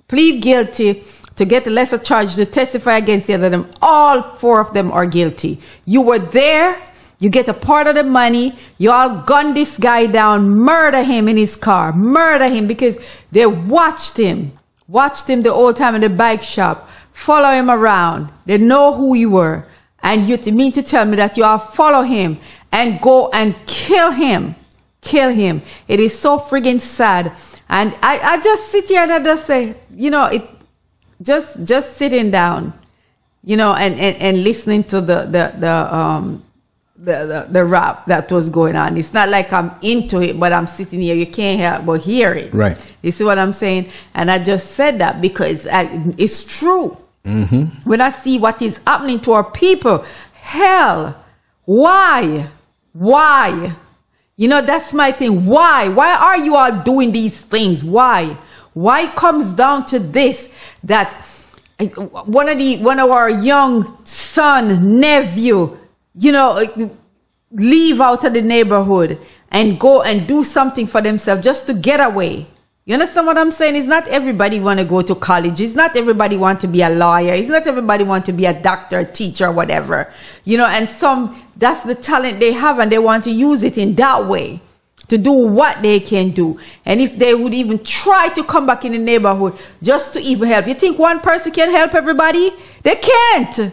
plead 0.06 0.42
guilty 0.42 1.02
to 1.36 1.44
get 1.46 1.66
a 1.66 1.70
lesser 1.70 1.96
charge 1.96 2.34
to 2.34 2.44
testify 2.44 2.98
against 2.98 3.26
the 3.26 3.34
other 3.34 3.48
them, 3.48 3.66
all 3.80 4.22
four 4.36 4.60
of 4.60 4.74
them 4.74 4.92
are 4.92 5.06
guilty. 5.06 5.58
You 5.86 6.02
were 6.02 6.18
there. 6.18 6.76
You 7.20 7.30
get 7.30 7.48
a 7.48 7.54
part 7.54 7.86
of 7.86 7.94
the 7.94 8.02
money. 8.02 8.54
You 8.76 8.90
all 8.90 9.22
gun 9.22 9.54
this 9.54 9.78
guy 9.78 10.06
down, 10.06 10.50
murder 10.50 11.02
him 11.02 11.28
in 11.28 11.36
his 11.36 11.56
car, 11.56 11.92
murder 11.92 12.48
him 12.48 12.66
because 12.66 12.98
they 13.30 13.46
watched 13.46 14.16
him, 14.16 14.52
watched 14.88 15.30
him 15.30 15.42
the 15.42 15.52
whole 15.54 15.72
time 15.72 15.94
in 15.94 16.00
the 16.00 16.10
bike 16.10 16.42
shop, 16.42 16.90
follow 17.12 17.50
him 17.50 17.70
around. 17.70 18.32
They 18.46 18.58
know 18.58 18.94
who 18.94 19.14
you 19.14 19.30
were. 19.30 19.64
And 20.02 20.26
you 20.28 20.36
mean 20.52 20.72
to 20.72 20.82
tell 20.82 21.04
me 21.04 21.16
that 21.16 21.36
you 21.36 21.44
all 21.44 21.58
follow 21.58 22.02
him 22.02 22.38
and 22.72 23.00
go 23.00 23.28
and 23.30 23.54
kill 23.66 24.10
him, 24.10 24.56
kill 25.00 25.30
him. 25.30 25.62
It 25.86 26.00
is 26.00 26.18
so 26.18 26.38
friggin' 26.38 26.80
sad. 26.80 27.32
And 27.68 27.94
I, 28.02 28.18
I 28.18 28.40
just 28.42 28.70
sit 28.70 28.86
here 28.86 29.02
and 29.02 29.12
I 29.12 29.22
just 29.22 29.46
say, 29.46 29.74
you 29.94 30.10
know, 30.10 30.26
it, 30.26 30.42
just, 31.22 31.64
just 31.64 31.96
sitting 31.96 32.30
down, 32.30 32.72
you 33.44 33.56
know, 33.56 33.74
and, 33.74 33.94
and, 33.94 34.16
and 34.16 34.44
listening 34.44 34.82
to 34.84 35.00
the, 35.00 35.22
the, 35.22 35.54
the, 35.58 35.94
um, 35.94 36.42
the, 37.02 37.26
the, 37.26 37.46
the 37.50 37.64
rap 37.64 38.06
that 38.06 38.30
was 38.30 38.48
going 38.48 38.76
on. 38.76 38.96
It's 38.96 39.12
not 39.12 39.28
like 39.28 39.52
I'm 39.52 39.72
into 39.82 40.22
it, 40.22 40.38
but 40.38 40.52
I'm 40.52 40.68
sitting 40.68 41.00
here. 41.00 41.16
You 41.16 41.26
can't 41.26 41.58
help 41.60 41.84
but 41.84 42.00
hear 42.00 42.32
it. 42.32 42.54
Right. 42.54 42.76
You 43.02 43.10
see 43.10 43.24
what 43.24 43.38
I'm 43.38 43.52
saying? 43.52 43.90
And 44.14 44.30
I 44.30 44.42
just 44.42 44.72
said 44.72 44.98
that 44.98 45.20
because 45.20 45.66
I, 45.66 45.88
it's 46.16 46.44
true. 46.44 46.96
When 47.84 48.00
I 48.00 48.10
see 48.10 48.38
what 48.38 48.62
is 48.62 48.78
happening 48.86 49.18
to 49.20 49.32
our 49.32 49.44
people, 49.44 50.04
hell, 50.34 51.16
why? 51.64 52.48
Why? 52.92 53.72
You 54.36 54.48
know, 54.48 54.62
that's 54.62 54.92
my 54.92 55.10
thing. 55.10 55.44
Why? 55.46 55.88
Why 55.88 56.14
are 56.14 56.38
you 56.38 56.54
all 56.54 56.82
doing 56.82 57.10
these 57.10 57.40
things? 57.40 57.82
Why? 57.82 58.36
Why 58.74 59.08
comes 59.08 59.52
down 59.52 59.86
to 59.86 59.98
this 59.98 60.52
that 60.84 61.26
uh, 61.78 61.86
one 61.86 62.48
of 62.48 62.58
the 62.58 62.78
one 62.78 62.98
of 62.98 63.10
our 63.10 63.30
young 63.30 64.04
son, 64.04 64.98
nephew, 64.98 65.78
you 66.14 66.32
know, 66.32 66.62
leave 67.50 68.00
out 68.00 68.24
of 68.24 68.32
the 68.32 68.42
neighborhood 68.42 69.18
and 69.50 69.78
go 69.78 70.02
and 70.02 70.26
do 70.26 70.44
something 70.44 70.86
for 70.86 71.00
themselves 71.00 71.42
just 71.42 71.66
to 71.66 71.74
get 71.74 72.00
away. 72.00 72.46
You 72.84 72.94
understand 72.94 73.28
what 73.28 73.38
I'm 73.38 73.52
saying? 73.52 73.76
It's 73.76 73.86
not 73.86 74.08
everybody 74.08 74.58
want 74.58 74.80
to 74.80 74.84
go 74.84 75.02
to 75.02 75.14
college. 75.14 75.60
It's 75.60 75.74
not 75.74 75.94
everybody 75.96 76.36
want 76.36 76.60
to 76.62 76.66
be 76.66 76.82
a 76.82 76.88
lawyer. 76.88 77.32
It's 77.32 77.48
not 77.48 77.66
everybody 77.66 78.02
want 78.02 78.26
to 78.26 78.32
be 78.32 78.44
a 78.46 78.60
doctor, 78.60 79.00
a 79.00 79.04
teacher, 79.04 79.52
whatever. 79.52 80.12
You 80.44 80.58
know, 80.58 80.66
and 80.66 80.88
some 80.88 81.40
that's 81.56 81.84
the 81.84 81.94
talent 81.94 82.40
they 82.40 82.52
have 82.52 82.80
and 82.80 82.90
they 82.90 82.98
want 82.98 83.24
to 83.24 83.30
use 83.30 83.62
it 83.62 83.78
in 83.78 83.94
that 83.96 84.26
way 84.26 84.60
to 85.06 85.18
do 85.18 85.30
what 85.30 85.80
they 85.82 86.00
can 86.00 86.30
do. 86.30 86.58
And 86.84 87.00
if 87.00 87.16
they 87.16 87.34
would 87.34 87.54
even 87.54 87.84
try 87.84 88.30
to 88.30 88.42
come 88.42 88.66
back 88.66 88.84
in 88.84 88.92
the 88.92 88.98
neighborhood 88.98 89.56
just 89.80 90.14
to 90.14 90.20
even 90.20 90.48
help, 90.48 90.66
you 90.66 90.74
think 90.74 90.98
one 90.98 91.20
person 91.20 91.52
can 91.52 91.70
help 91.70 91.94
everybody? 91.94 92.52
They 92.82 92.96
can't. 92.96 93.72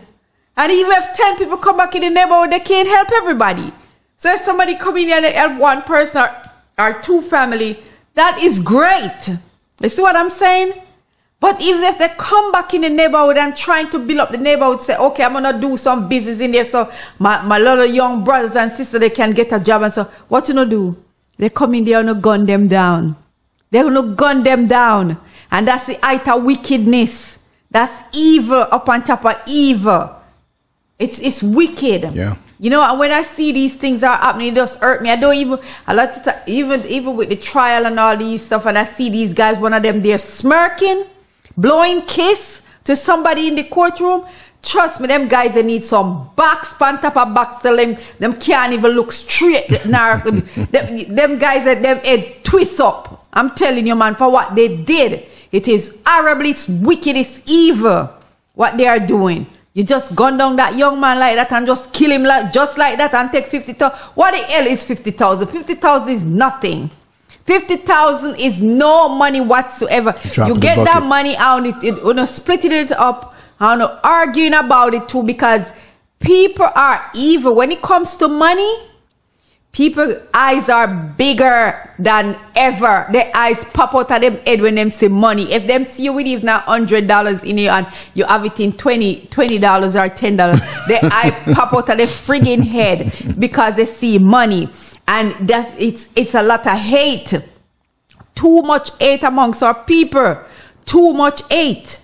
And 0.59 0.73
even 0.73 0.91
if 0.91 1.13
10 1.13 1.37
people 1.37 1.55
come 1.55 1.77
back 1.77 1.95
in 1.95 2.01
the 2.01 2.09
neighborhood, 2.09 2.51
they 2.51 2.59
can't 2.59 2.85
help 2.85 3.09
everybody. 3.13 3.71
So 4.17 4.29
if 4.33 4.41
somebody 4.41 4.75
come 4.75 4.97
in 4.97 5.07
here 5.07 5.15
and 5.15 5.25
help 5.25 5.57
one 5.57 5.83
person 5.83 6.21
or, 6.21 6.29
or 6.77 7.01
two 7.01 7.21
family, 7.21 7.79
that 8.15 8.39
is 8.41 8.59
great. 8.59 9.37
You 9.79 9.87
see 9.87 10.01
what 10.01 10.17
I'm 10.17 10.29
saying? 10.29 10.73
But 11.39 11.61
even 11.61 11.81
if 11.83 11.97
they 11.97 12.09
come 12.17 12.51
back 12.51 12.73
in 12.73 12.81
the 12.81 12.89
neighborhood 12.89 13.37
and 13.37 13.55
trying 13.55 13.89
to 13.91 13.99
build 13.99 14.19
up 14.19 14.31
the 14.31 14.37
neighborhood, 14.37 14.81
say, 14.81 14.97
okay, 14.97 15.23
I'm 15.23 15.31
gonna 15.31 15.57
do 15.57 15.77
some 15.77 16.09
business 16.09 16.41
in 16.41 16.51
there 16.51 16.65
so 16.65 16.91
my, 17.19 17.41
my 17.43 17.57
little 17.57 17.85
young 17.85 18.25
brothers 18.25 18.57
and 18.57 18.69
sisters 18.69 18.99
they 18.99 19.09
can 19.09 19.31
get 19.31 19.53
a 19.53 19.61
job 19.61 19.83
and 19.83 19.93
so 19.93 20.03
what 20.27 20.49
you 20.49 20.55
gonna 20.55 20.69
do? 20.69 21.01
They 21.37 21.49
come 21.49 21.73
in 21.75 21.85
there 21.85 21.99
and 21.99 22.09
gonna 22.09 22.19
gun 22.19 22.45
them 22.45 22.67
down. 22.67 23.15
They're 23.71 23.83
gonna 23.83 24.13
gun 24.13 24.43
them 24.43 24.67
down. 24.67 25.21
And 25.51 25.65
that's 25.65 25.85
the 25.85 25.97
height 26.03 26.27
of 26.27 26.43
wickedness. 26.43 27.39
That's 27.71 27.93
evil 28.13 28.67
up 28.69 28.89
on 28.89 29.05
top 29.05 29.23
of 29.23 29.41
evil. 29.47 30.18
It's 30.99 31.19
it's 31.19 31.41
wicked. 31.41 32.11
Yeah. 32.11 32.35
You 32.59 32.69
know, 32.69 32.83
and 32.83 32.99
when 32.99 33.11
I 33.11 33.23
see 33.23 33.53
these 33.53 33.75
things 33.75 34.03
are 34.03 34.17
happening, 34.17 34.49
it 34.49 34.55
just 34.55 34.79
hurt 34.79 35.01
me. 35.01 35.09
I 35.09 35.15
don't 35.15 35.33
even 35.33 35.59
a 35.87 35.95
lot 35.95 36.09
of 36.09 36.23
time, 36.25 36.41
even 36.45 36.85
even 36.87 37.15
with 37.15 37.29
the 37.29 37.37
trial 37.37 37.85
and 37.85 37.97
all 37.97 38.17
these 38.17 38.45
stuff, 38.45 38.65
and 38.65 38.77
I 38.77 38.83
see 38.83 39.09
these 39.09 39.33
guys, 39.33 39.57
one 39.57 39.73
of 39.73 39.81
them, 39.81 40.01
they're 40.01 40.17
smirking, 40.17 41.05
blowing 41.55 42.01
kiss 42.01 42.61
to 42.83 42.97
somebody 42.97 43.47
in 43.47 43.55
the 43.55 43.63
courtroom. 43.63 44.25
Trust 44.61 44.99
me, 44.99 45.07
them 45.07 45.29
guys 45.29 45.53
they 45.53 45.63
need 45.63 45.85
some 45.85 46.31
box 46.35 46.75
on 46.81 46.99
top 46.99 47.15
of 47.15 47.33
box. 47.33 47.61
Tell 47.61 47.77
them 47.77 47.95
them 48.19 48.33
can't 48.33 48.73
even 48.73 48.91
look 48.91 49.13
straight. 49.13 49.69
Them, 49.85 51.15
them 51.15 51.39
guys 51.39 51.63
that 51.63 51.81
them 51.81 51.99
head 51.99 52.43
twist 52.43 52.81
up. 52.81 53.25
I'm 53.31 53.51
telling 53.51 53.87
you, 53.87 53.95
man, 53.95 54.15
for 54.15 54.29
what 54.29 54.53
they 54.53 54.75
did, 54.75 55.25
it 55.49 55.67
is 55.69 56.01
horribly 56.05 56.49
it's 56.49 56.67
wicked, 56.67 57.15
it's 57.15 57.41
evil 57.49 58.09
what 58.53 58.75
they 58.75 58.85
are 58.85 58.99
doing. 58.99 59.47
You 59.79 59.85
just 59.85 60.13
gun 60.13 60.37
down 60.37 60.57
that 60.57 60.75
young 60.75 60.99
man 60.99 61.19
like 61.19 61.35
that 61.35 61.51
and 61.53 61.65
just 61.65 61.93
kill 61.93 62.11
him 62.11 62.23
like 62.23 62.51
just 62.51 62.77
like 62.77 62.97
that 62.97 63.13
and 63.13 63.31
take 63.31 63.47
50,000. 63.47 63.97
What 64.13 64.31
the 64.31 64.37
hell 64.37 64.67
is 64.67 64.83
50,000? 64.83 65.47
50,000 65.47 66.09
is 66.09 66.23
nothing. 66.25 66.89
50,000 67.45 68.35
is 68.35 68.61
no 68.61 69.09
money 69.09 69.41
whatsoever. 69.41 70.13
Drop 70.31 70.49
you 70.49 70.59
get 70.59 70.83
that 70.83 71.03
money 71.03 71.35
out, 71.37 71.65
it, 71.65 71.75
it, 71.83 71.95
you 72.03 72.13
know, 72.13 72.25
splitting 72.25 72.71
it 72.71 72.91
up, 72.91 73.33
I 73.59 73.75
don't 73.75 73.79
know, 73.79 73.99
arguing 74.03 74.53
about 74.53 74.93
it 74.93 75.07
too 75.07 75.23
because 75.23 75.65
People 76.19 76.67
are 76.75 77.09
evil. 77.15 77.55
When 77.55 77.71
it 77.71 77.81
comes 77.81 78.17
to 78.17 78.27
money, 78.27 78.69
people 79.71 80.19
eyes 80.33 80.69
are 80.69 80.87
bigger 80.87 81.93
than 81.99 82.37
ever. 82.55 83.07
Their 83.11 83.31
eyes 83.35 83.63
pop 83.65 83.93
out 83.95 84.11
of 84.11 84.21
them 84.21 84.37
head 84.37 84.61
when 84.61 84.75
them 84.75 84.91
see 84.91 85.07
money. 85.07 85.51
If 85.51 85.67
them 85.67 85.85
see 85.85 86.05
you 86.05 86.13
with 86.13 86.27
even 86.27 86.49
a 86.49 86.59
hundred 86.59 87.07
dollars 87.07 87.43
in 87.43 87.57
your 87.57 87.73
hand, 87.73 87.87
you 88.13 88.25
have 88.25 88.45
it 88.45 88.59
in 88.59 88.73
20 88.73 89.59
dollars 89.59 89.95
or 89.95 90.09
ten 90.09 90.35
dollars. 90.37 90.59
their 90.87 90.99
eye 91.03 91.31
pop 91.53 91.73
out 91.73 91.89
of 91.89 91.97
their 91.97 92.07
friggin' 92.07 92.63
head 92.65 93.11
because 93.39 93.75
they 93.75 93.85
see 93.85 94.17
money. 94.17 94.69
And 95.07 95.33
that's 95.47 95.71
it's 95.77 96.09
it's 96.15 96.35
a 96.35 96.43
lot 96.43 96.65
of 96.67 96.77
hate. 96.77 97.33
Too 98.35 98.61
much 98.61 98.91
hate 98.99 99.23
amongst 99.23 99.63
our 99.63 99.73
people. 99.83 100.37
Too 100.85 101.13
much 101.13 101.41
hate. 101.49 101.99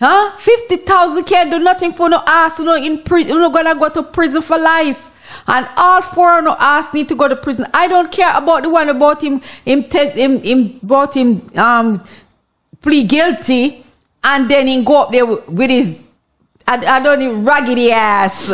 Huh? 0.00 0.36
50,000 0.36 1.24
can't 1.24 1.50
do 1.50 1.58
nothing 1.58 1.92
for 1.92 2.08
no 2.08 2.22
ass, 2.24 2.60
you 2.60 2.64
know, 2.64 2.76
in 2.76 3.02
prison, 3.02 3.32
you 3.32 3.38
know, 3.40 3.50
gonna 3.50 3.74
go 3.74 3.88
to 3.88 4.04
prison 4.04 4.40
for 4.40 4.56
life. 4.56 5.07
And 5.46 5.68
all 5.76 6.02
four 6.02 6.38
of 6.38 6.56
ass 6.58 6.92
need 6.92 7.08
to 7.08 7.14
go 7.14 7.28
to 7.28 7.36
prison. 7.36 7.66
I 7.72 7.88
don't 7.88 8.10
care 8.10 8.32
about 8.36 8.62
the 8.62 8.70
one 8.70 8.88
about 8.88 9.22
him, 9.22 9.40
him, 9.64 9.84
test, 9.84 10.16
him, 10.16 10.40
him, 10.40 10.80
about 10.82 11.16
him, 11.16 11.42
um, 11.56 12.04
plead 12.80 13.08
guilty, 13.08 13.84
and 14.24 14.48
then 14.50 14.66
he 14.66 14.84
go 14.84 15.02
up 15.02 15.12
there 15.12 15.26
with, 15.26 15.48
with 15.48 15.70
his, 15.70 16.08
I, 16.66 16.76
I 16.76 17.00
don't 17.00 17.20
know, 17.20 17.34
raggedy 17.36 17.92
ass. 17.92 18.52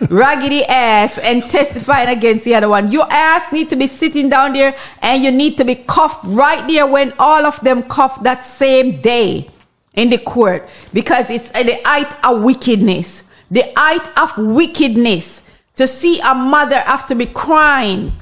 raggedy 0.10 0.64
ass 0.64 1.18
and 1.18 1.42
testifying 1.50 2.08
against 2.08 2.44
the 2.44 2.54
other 2.54 2.68
one. 2.68 2.90
Your 2.90 3.06
ass 3.10 3.52
need 3.52 3.68
to 3.70 3.76
be 3.76 3.88
sitting 3.88 4.28
down 4.28 4.52
there 4.52 4.74
and 5.02 5.22
you 5.22 5.30
need 5.30 5.56
to 5.56 5.64
be 5.64 5.74
cuffed 5.74 6.24
right 6.24 6.66
there 6.68 6.86
when 6.86 7.12
all 7.18 7.44
of 7.44 7.58
them 7.60 7.82
cuffed 7.82 8.22
that 8.22 8.44
same 8.44 9.00
day 9.00 9.48
in 9.94 10.10
the 10.10 10.18
court 10.18 10.68
because 10.92 11.28
it's 11.30 11.48
the 11.50 11.80
height 11.84 12.24
of 12.24 12.42
wickedness. 12.42 13.24
The 13.50 13.64
height 13.76 14.08
of 14.18 14.38
wickedness 14.38 15.42
to 15.78 15.86
see 15.86 16.20
a 16.20 16.34
mother 16.34 16.80
have 16.80 17.06
to 17.06 17.14
be 17.14 17.24
crying 17.24 18.12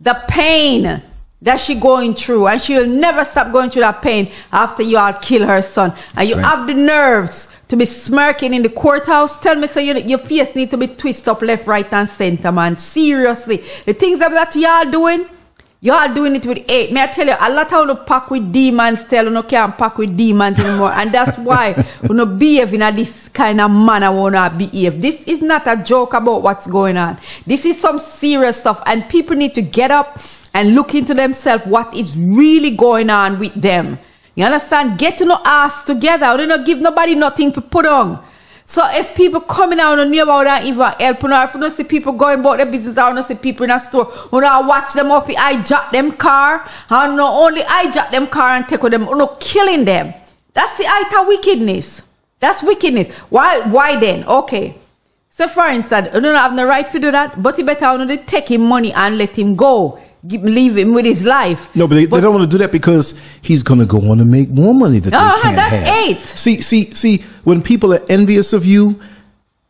the 0.00 0.14
pain 0.28 1.02
that 1.40 1.56
she 1.58 1.74
going 1.74 2.14
through. 2.14 2.46
And 2.46 2.60
she'll 2.60 2.86
never 2.86 3.24
stop 3.24 3.52
going 3.52 3.70
through 3.70 3.82
that 3.82 4.02
pain 4.02 4.30
after 4.52 4.82
you 4.82 4.98
all 4.98 5.14
kill 5.14 5.46
her 5.46 5.62
son. 5.62 5.90
And 5.90 6.00
That's 6.14 6.28
you 6.28 6.36
right. 6.36 6.44
have 6.44 6.66
the 6.66 6.74
nerves 6.74 7.50
to 7.68 7.76
be 7.76 7.86
smirking 7.86 8.52
in 8.52 8.62
the 8.62 8.68
courthouse. 8.68 9.38
Tell 9.38 9.56
me 9.56 9.66
so 9.66 9.80
you, 9.80 9.94
your 9.94 10.18
face 10.18 10.54
need 10.54 10.70
to 10.70 10.76
be 10.76 10.86
twist 10.86 11.26
up 11.26 11.40
left 11.40 11.66
right 11.66 11.90
and 11.92 12.08
center 12.08 12.52
man. 12.52 12.76
Seriously. 12.76 13.64
The 13.86 13.94
things 13.94 14.18
that, 14.18 14.30
that 14.30 14.54
y'all 14.54 14.90
doing 14.90 15.26
Y'all 15.84 16.14
doing 16.14 16.34
it 16.34 16.46
with 16.46 16.66
hate. 16.66 16.92
May 16.92 17.02
I 17.02 17.06
tell 17.08 17.26
you, 17.26 17.34
a 17.38 17.52
lot 17.52 17.70
of 17.70 17.88
you 17.90 17.94
pack 18.06 18.30
with 18.30 18.50
demons 18.50 19.04
tell 19.04 19.26
you 19.26 19.30
no 19.30 19.42
can't 19.42 19.76
pack 19.76 19.98
with 19.98 20.16
demons 20.16 20.58
anymore. 20.58 20.90
and 20.92 21.12
that's 21.12 21.36
why 21.36 21.74
you 22.02 22.14
know 22.14 22.24
behave 22.24 22.72
in 22.72 22.80
a 22.80 22.90
this 22.90 23.28
kind 23.28 23.60
of 23.60 23.70
manner 23.70 24.10
wanna 24.10 24.50
behave. 24.56 25.02
This 25.02 25.22
is 25.24 25.42
not 25.42 25.66
a 25.66 25.76
joke 25.84 26.14
about 26.14 26.42
what's 26.42 26.66
going 26.66 26.96
on. 26.96 27.18
This 27.46 27.66
is 27.66 27.78
some 27.78 27.98
serious 27.98 28.60
stuff. 28.60 28.82
And 28.86 29.06
people 29.10 29.36
need 29.36 29.54
to 29.56 29.60
get 29.60 29.90
up 29.90 30.18
and 30.54 30.74
look 30.74 30.94
into 30.94 31.12
themselves 31.12 31.66
what 31.66 31.94
is 31.94 32.16
really 32.16 32.70
going 32.70 33.10
on 33.10 33.38
with 33.38 33.52
them. 33.52 33.98
You 34.36 34.46
understand? 34.46 34.98
Get 34.98 35.18
to 35.18 35.26
know 35.26 35.40
us 35.44 35.84
together. 35.84 36.34
We 36.38 36.46
don't 36.46 36.64
give 36.64 36.78
nobody 36.78 37.14
nothing 37.14 37.52
to 37.52 37.60
put 37.60 37.84
on. 37.84 38.24
So 38.66 38.82
if 38.92 39.14
people 39.14 39.40
coming 39.42 39.78
out 39.78 39.98
on 39.98 40.18
about 40.18 40.44
that 40.44 40.64
even 40.64 40.80
help, 40.98 41.22
you 41.22 41.28
know, 41.28 41.42
if 41.44 41.54
you 41.54 41.60
don't 41.60 41.70
see 41.70 41.84
people 41.84 42.12
going 42.14 42.40
about 42.40 42.56
their 42.56 42.66
business, 42.66 42.96
you 42.96 43.02
don't 43.14 43.22
see 43.22 43.34
people 43.34 43.64
in 43.64 43.70
a 43.70 43.78
store, 43.78 44.10
you 44.32 44.40
know, 44.40 44.60
watch 44.62 44.94
them 44.94 45.10
off, 45.10 45.28
I 45.28 45.56
hijack 45.56 45.90
them 45.90 46.12
car, 46.12 46.66
and 46.88 47.16
not 47.16 47.32
only 47.34 47.60
hijack 47.60 48.10
them 48.10 48.26
car 48.26 48.56
and 48.56 48.66
take 48.66 48.82
with 48.82 48.92
them, 48.92 49.02
you 49.02 49.16
know, 49.16 49.36
killing 49.38 49.84
them. 49.84 50.14
That's 50.54 50.78
the 50.78 50.84
height 50.86 51.20
of 51.20 51.26
wickedness. 51.28 52.02
That's 52.40 52.62
wickedness. 52.62 53.12
Why? 53.28 53.60
Why 53.68 54.00
then? 54.00 54.24
Okay. 54.24 54.76
So 55.28 55.48
for 55.48 55.66
instance, 55.66 56.08
you 56.14 56.20
don't 56.20 56.34
have 56.34 56.56
the 56.56 56.64
right 56.64 56.90
to 56.90 56.98
do 56.98 57.10
that, 57.10 57.42
but 57.42 57.58
you 57.58 57.64
better 57.64 57.86
only 57.86 58.16
take 58.18 58.48
him 58.48 58.62
money 58.66 58.92
and 58.94 59.18
let 59.18 59.36
him 59.38 59.56
go. 59.56 59.98
Give, 60.26 60.42
leave 60.42 60.78
him 60.78 60.94
with 60.94 61.04
his 61.04 61.26
life. 61.26 61.74
No, 61.76 61.86
but 61.86 61.96
they, 61.96 62.06
they 62.06 62.20
don't 62.20 62.32
want 62.34 62.50
to 62.50 62.56
do 62.56 62.58
that 62.62 62.72
because 62.72 63.20
he's 63.42 63.62
going 63.62 63.80
to 63.80 63.84
go 63.86 63.98
on 64.10 64.20
and 64.20 64.30
make 64.30 64.48
more 64.48 64.72
money 64.72 65.00
that 65.00 65.12
Ah, 65.12 65.34
they 65.36 65.42
can't 65.42 65.56
that's 65.56 65.74
have. 65.74 66.08
eight. 66.08 66.26
See, 66.26 66.60
see, 66.62 66.94
see. 66.94 67.24
When 67.44 67.62
people 67.62 67.94
are 67.94 68.04
envious 68.08 68.52
of 68.52 68.64
you, 68.64 69.00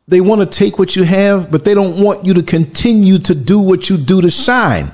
they 0.07 0.21
want 0.21 0.41
to 0.41 0.47
take 0.47 0.79
what 0.79 0.97
you 0.97 1.05
have, 1.05 1.51
but 1.51 1.65
they 1.65 1.75
don't 1.75 2.03
want 2.03 2.25
you 2.25 2.35
to 2.35 2.43
continue 2.43 3.19
to 3.21 3.35
do 3.35 3.59
what 3.59 3.89
you 3.89 3.97
do 3.97 4.21
to 4.21 4.31
shine. 4.31 4.91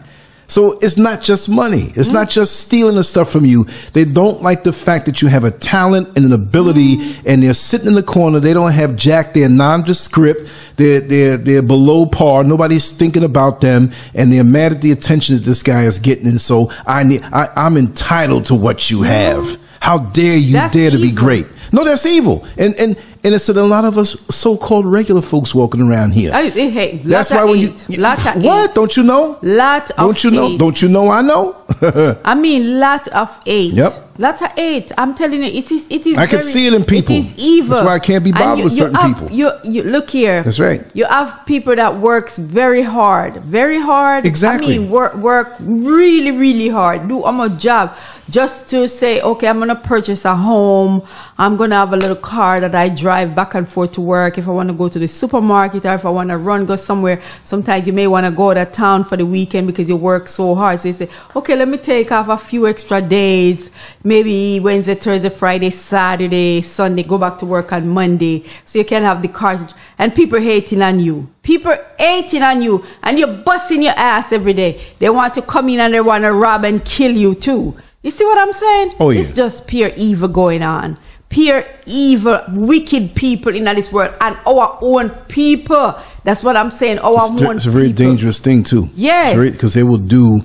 So 0.50 0.80
it's 0.80 0.96
not 0.96 1.22
just 1.22 1.48
money. 1.48 1.82
It's 1.82 2.06
mm-hmm. 2.06 2.14
not 2.14 2.28
just 2.28 2.58
stealing 2.58 2.96
the 2.96 3.04
stuff 3.04 3.30
from 3.30 3.44
you. 3.44 3.66
They 3.92 4.04
don't 4.04 4.42
like 4.42 4.64
the 4.64 4.72
fact 4.72 5.06
that 5.06 5.22
you 5.22 5.28
have 5.28 5.44
a 5.44 5.52
talent 5.52 6.16
and 6.16 6.24
an 6.26 6.32
ability 6.32 6.96
mm-hmm. 6.96 7.28
and 7.28 7.40
they're 7.40 7.54
sitting 7.54 7.86
in 7.86 7.94
the 7.94 8.02
corner. 8.02 8.40
They 8.40 8.52
don't 8.52 8.72
have 8.72 8.96
jack. 8.96 9.32
They're 9.32 9.48
nondescript. 9.48 10.52
They're, 10.74 10.98
they're, 10.98 11.36
they're 11.36 11.62
below 11.62 12.04
par. 12.04 12.42
Nobody's 12.42 12.90
thinking 12.90 13.22
about 13.22 13.60
them 13.60 13.92
and 14.12 14.32
they're 14.32 14.42
mad 14.42 14.72
at 14.72 14.82
the 14.82 14.90
attention 14.90 15.36
that 15.36 15.44
this 15.44 15.62
guy 15.62 15.84
is 15.84 16.00
getting. 16.00 16.26
And 16.26 16.40
so 16.40 16.72
I 16.84 17.04
need, 17.04 17.22
I, 17.32 17.48
I'm 17.54 17.76
entitled 17.76 18.46
to 18.46 18.56
what 18.56 18.90
you 18.90 19.02
have. 19.02 19.56
How 19.78 19.98
dare 19.98 20.36
you 20.36 20.54
That's 20.54 20.74
dare 20.74 20.90
to 20.90 20.98
be 20.98 21.12
great? 21.12 21.46
No, 21.72 21.84
that's 21.84 22.06
evil. 22.06 22.46
And, 22.56 22.74
and, 22.76 22.96
and 23.22 23.34
it's 23.34 23.48
a 23.48 23.52
lot 23.52 23.84
of 23.84 23.98
us 23.98 24.16
so-called 24.34 24.86
regular 24.86 25.22
folks 25.22 25.54
walking 25.54 25.82
around 25.82 26.12
here. 26.12 26.32
I, 26.32 26.48
hey, 26.48 26.96
That's 26.98 27.30
why 27.30 27.44
when 27.44 27.58
you. 27.58 27.74
Lot 27.98 28.18
what 28.36 28.74
don't 28.74 28.96
you 28.96 29.02
know? 29.02 29.38
Lot 29.42 29.90
Don't 29.96 30.24
you 30.24 30.30
know? 30.30 30.56
Don't 30.58 30.80
you 30.80 30.88
know? 30.88 31.08
I 31.10 31.22
know. 31.22 31.56
I 32.24 32.34
mean, 32.34 32.78
lot 32.80 33.08
of 33.08 33.42
hate. 33.44 33.74
Yep. 33.74 34.18
Lot 34.18 34.42
of 34.42 34.50
hate. 34.52 34.92
I'm 34.98 35.14
telling 35.14 35.42
you, 35.42 35.48
it 35.48 35.70
is. 35.70 35.86
It 35.90 36.06
is. 36.06 36.18
I 36.18 36.26
can 36.26 36.40
very- 36.40 36.50
see 36.52 36.66
it 36.66 36.74
in 36.74 36.84
people. 36.84 37.14
It 37.14 37.20
is 37.20 37.34
evil. 37.38 37.74
That's 37.74 37.86
why 37.86 37.94
I 37.94 37.98
can't 37.98 38.24
be 38.24 38.32
bothered 38.32 38.58
you- 38.58 38.64
with 38.64 38.72
you 38.74 38.78
certain 38.78 38.94
have- 38.96 39.14
people. 39.16 39.30
You, 39.30 39.50
you 39.64 39.82
look 39.84 40.10
here. 40.10 40.42
That's 40.42 40.58
right. 40.60 40.84
You 40.94 41.04
have 41.06 41.42
people 41.46 41.74
that 41.76 41.98
works 41.98 42.36
very 42.38 42.82
hard, 42.82 43.36
very 43.36 43.80
hard. 43.80 44.26
Exactly. 44.26 44.74
I 44.76 44.78
mean, 44.78 44.90
work 44.90 45.14
work 45.14 45.56
really, 45.60 46.30
really 46.32 46.68
hard. 46.68 47.08
Do 47.08 47.24
a 47.24 47.48
job 47.50 47.94
just 48.28 48.68
to 48.70 48.88
say, 48.88 49.20
okay, 49.20 49.48
I'm 49.48 49.58
gonna 49.58 49.74
purchase 49.74 50.24
a 50.24 50.36
home. 50.36 51.02
I'm 51.38 51.56
gonna 51.56 51.76
have 51.76 51.92
a 51.92 51.96
little 51.96 52.16
car 52.16 52.60
that 52.60 52.74
I 52.74 52.88
drive 52.88 53.09
back 53.34 53.54
and 53.54 53.68
forth 53.68 53.92
to 53.92 54.00
work. 54.00 54.38
If 54.38 54.48
I 54.48 54.50
want 54.50 54.68
to 54.68 54.74
go 54.74 54.88
to 54.88 54.98
the 54.98 55.08
supermarket 55.08 55.84
or 55.84 55.94
if 55.94 56.04
I 56.04 56.10
want 56.10 56.30
to 56.30 56.38
run, 56.38 56.66
go 56.66 56.76
somewhere. 56.76 57.20
Sometimes 57.44 57.86
you 57.86 57.92
may 57.92 58.06
want 58.06 58.26
to 58.26 58.32
go 58.32 58.54
to 58.54 58.64
town 58.64 59.04
for 59.04 59.16
the 59.16 59.26
weekend 59.26 59.66
because 59.66 59.88
you 59.88 59.96
work 59.96 60.28
so 60.28 60.54
hard. 60.54 60.80
So 60.80 60.88
you 60.88 60.94
say, 60.94 61.08
okay, 61.34 61.56
let 61.56 61.68
me 61.68 61.78
take 61.78 62.12
off 62.12 62.28
a 62.28 62.36
few 62.36 62.66
extra 62.66 63.00
days. 63.00 63.70
Maybe 64.04 64.60
Wednesday, 64.60 64.94
Thursday, 64.94 65.28
Friday, 65.28 65.70
Saturday, 65.70 66.62
Sunday. 66.62 67.02
Go 67.02 67.18
back 67.18 67.38
to 67.38 67.46
work 67.46 67.72
on 67.72 67.88
Monday, 67.88 68.44
so 68.64 68.78
you 68.78 68.84
can 68.84 69.02
have 69.02 69.22
the 69.22 69.28
car. 69.28 69.58
And 69.98 70.14
people 70.14 70.38
hating 70.38 70.80
on 70.80 71.00
you. 71.00 71.28
People 71.42 71.74
hating 71.98 72.42
on 72.42 72.62
you, 72.62 72.84
and 73.02 73.18
you're 73.18 73.28
busting 73.28 73.82
your 73.82 73.94
ass 73.96 74.32
every 74.32 74.54
day. 74.54 74.80
They 74.98 75.10
want 75.10 75.34
to 75.34 75.42
come 75.42 75.68
in 75.68 75.80
and 75.80 75.92
they 75.92 76.00
want 76.00 76.24
to 76.24 76.32
rob 76.32 76.64
and 76.64 76.84
kill 76.84 77.12
you 77.12 77.34
too. 77.34 77.76
You 78.02 78.10
see 78.10 78.24
what 78.24 78.38
I'm 78.38 78.52
saying? 78.52 78.94
Oh, 78.98 79.10
yeah. 79.10 79.20
It's 79.20 79.32
just 79.34 79.66
pure 79.66 79.90
evil 79.96 80.28
going 80.28 80.62
on. 80.62 80.96
Pure 81.30 81.64
evil, 81.86 82.40
wicked 82.50 83.14
people 83.14 83.54
in 83.54 83.64
this 83.64 83.90
world, 83.92 84.12
and 84.20 84.36
our 84.46 84.78
own 84.82 85.08
people. 85.28 85.94
That's 86.24 86.42
what 86.44 86.56
I'm 86.56 86.70
saying. 86.70 86.98
Our 86.98 87.14
It's, 87.32 87.42
own 87.42 87.56
it's 87.56 87.66
a 87.66 87.70
very 87.70 87.88
people. 87.88 88.04
dangerous 88.04 88.40
thing 88.40 88.62
too. 88.62 88.90
Yeah, 88.94 89.34
because 89.34 89.72
they 89.74 89.82
will 89.84 89.96
do 89.98 90.42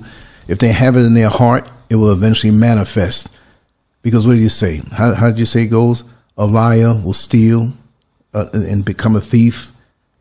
if 0.48 0.58
they 0.58 0.68
have 0.72 0.96
it 0.96 1.00
in 1.00 1.12
their 1.14 1.28
heart, 1.28 1.68
it 1.90 1.96
will 1.96 2.12
eventually 2.12 2.52
manifest. 2.52 3.36
Because 4.02 4.26
what 4.26 4.34
do 4.34 4.40
you 4.40 4.48
say? 4.48 4.80
How, 4.92 5.12
how 5.14 5.26
did 5.28 5.38
you 5.38 5.46
say 5.46 5.62
it 5.64 5.68
goes? 5.68 6.04
A 6.38 6.46
liar 6.46 6.94
will 6.94 7.12
steal 7.12 7.72
uh, 8.32 8.48
and, 8.52 8.84
become 8.84 9.16
a 9.16 9.20
thief, 9.20 9.72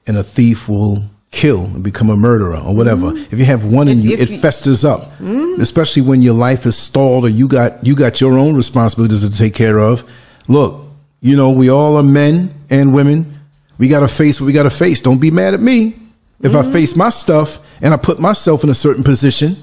and 0.08 0.18
a 0.18 0.24
thief 0.24 0.68
will 0.68 1.04
kill 1.30 1.66
and 1.66 1.84
become 1.84 2.10
a 2.10 2.16
murderer 2.16 2.58
or 2.58 2.76
whatever. 2.76 3.12
If 3.16 3.34
you 3.34 3.46
have 3.46 3.66
one 3.66 3.88
in. 3.88 4.00
If- 4.00 4.06
you, 4.06 4.14
if 4.14 4.22
it 4.22 4.30
you- 4.32 4.38
festers 4.40 4.84
up. 4.84 5.12
Especially 5.60 6.02
when 6.02 6.22
your 6.24 6.34
life 6.34 6.66
is 6.66 6.76
stalled 6.76 7.26
or 7.26 7.30
you 7.30 7.48
got 7.48 7.86
you 7.86 7.96
got 7.96 8.20
your 8.20 8.38
own 8.38 8.56
responsibilities 8.56 9.22
to 9.30 9.38
take 9.38 9.54
care 9.54 9.80
of. 9.80 10.04
Look, 10.48 10.82
you 11.22 11.36
know 11.36 11.52
we 11.52 11.70
all 11.70 11.98
are 11.98 12.04
men 12.04 12.54
and 12.70 12.94
women. 12.94 13.40
We 13.78 13.88
got 13.88 14.02
to 14.02 14.08
face 14.08 14.40
what 14.40 14.48
we 14.48 14.54
got 14.54 14.64
to 14.64 14.70
face. 14.70 15.02
Don't 15.02 15.20
be 15.20 15.32
mad 15.32 15.54
at 15.54 15.60
me 15.60 15.96
if 16.42 16.52
Mm-hmm. 16.52 16.70
I 16.70 16.72
face 16.72 16.96
my 16.96 17.10
stuff 17.10 17.60
and 17.82 17.94
I 17.94 17.98
put 17.98 18.20
myself 18.20 18.64
in 18.64 18.70
a 18.70 18.76
certain 18.76 19.04
position 19.04 19.56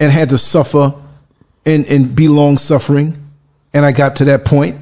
and 0.00 0.12
had 0.12 0.28
to 0.30 0.38
suffer 0.38 0.94
and 1.66 1.84
and 1.86 2.14
be 2.14 2.28
long 2.28 2.56
suffering, 2.56 3.16
and 3.74 3.84
I 3.84 3.92
got 3.92 4.16
to 4.16 4.24
that 4.26 4.44
point. 4.44 4.76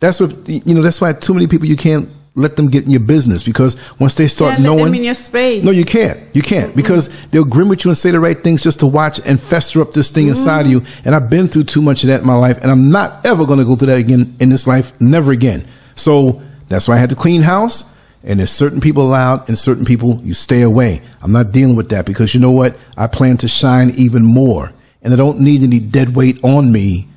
That's 0.00 0.20
what 0.20 0.48
you 0.48 0.74
know. 0.74 0.82
That's 0.82 1.00
why 1.00 1.12
too 1.12 1.34
many 1.34 1.46
people 1.46 1.66
you 1.68 1.76
can't 1.76 2.08
let 2.38 2.56
them 2.56 2.68
get 2.68 2.84
in 2.84 2.90
your 2.90 3.00
business 3.00 3.42
because 3.42 3.76
once 3.98 4.14
they 4.14 4.28
start 4.28 4.52
Can't 4.52 4.62
let 4.62 4.68
them 4.68 4.78
knowing 4.78 4.94
in 4.94 5.04
your 5.04 5.14
space. 5.14 5.64
no, 5.64 5.70
you 5.70 5.84
can't. 5.84 6.18
You 6.34 6.42
can't 6.42 6.74
because 6.74 7.08
they'll 7.28 7.44
grin 7.44 7.68
with 7.68 7.84
you 7.84 7.90
and 7.90 7.98
say 7.98 8.10
the 8.10 8.20
right 8.20 8.42
things 8.42 8.62
just 8.62 8.80
to 8.80 8.86
watch 8.86 9.20
and 9.26 9.40
fester 9.40 9.80
up 9.80 9.92
this 9.92 10.10
thing 10.10 10.24
mm-hmm. 10.24 10.30
inside 10.30 10.66
of 10.66 10.70
you. 10.70 10.82
And 11.04 11.14
I've 11.14 11.28
been 11.28 11.48
through 11.48 11.64
too 11.64 11.82
much 11.82 12.04
of 12.04 12.08
that 12.08 12.20
in 12.20 12.26
my 12.26 12.36
life, 12.36 12.58
and 12.62 12.70
I'm 12.70 12.90
not 12.90 13.26
ever 13.26 13.44
going 13.44 13.58
to 13.58 13.64
go 13.64 13.74
through 13.74 13.88
that 13.88 13.98
again 13.98 14.36
in 14.40 14.48
this 14.48 14.66
life. 14.66 14.98
Never 15.00 15.32
again. 15.32 15.66
So 15.94 16.42
that's 16.68 16.86
why 16.88 16.94
I 16.94 16.98
had 16.98 17.10
to 17.10 17.16
clean 17.16 17.42
house. 17.42 17.94
And 18.24 18.40
there's 18.40 18.50
certain 18.50 18.80
people 18.80 19.02
allowed, 19.02 19.48
and 19.48 19.58
certain 19.58 19.84
people 19.84 20.20
you 20.22 20.34
stay 20.34 20.62
away. 20.62 21.02
I'm 21.22 21.32
not 21.32 21.52
dealing 21.52 21.76
with 21.76 21.88
that 21.90 22.04
because 22.04 22.34
you 22.34 22.40
know 22.40 22.50
what? 22.50 22.76
I 22.96 23.06
plan 23.06 23.36
to 23.38 23.48
shine 23.48 23.90
even 23.90 24.24
more, 24.24 24.72
and 25.02 25.12
I 25.12 25.16
don't 25.16 25.40
need 25.40 25.62
any 25.62 25.80
dead 25.80 26.14
weight 26.14 26.42
on 26.42 26.72
me, 26.72 27.08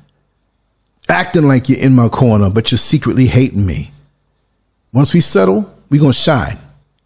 acting 1.08 1.42
like 1.42 1.68
you're 1.68 1.80
in 1.80 1.94
my 1.94 2.08
corner, 2.08 2.50
but 2.50 2.70
you're 2.70 2.78
secretly 2.78 3.26
hating 3.26 3.66
me. 3.66 3.91
Once 4.92 5.14
we 5.14 5.20
settle, 5.20 5.72
we're 5.90 6.00
gonna 6.00 6.12
shine. 6.12 6.58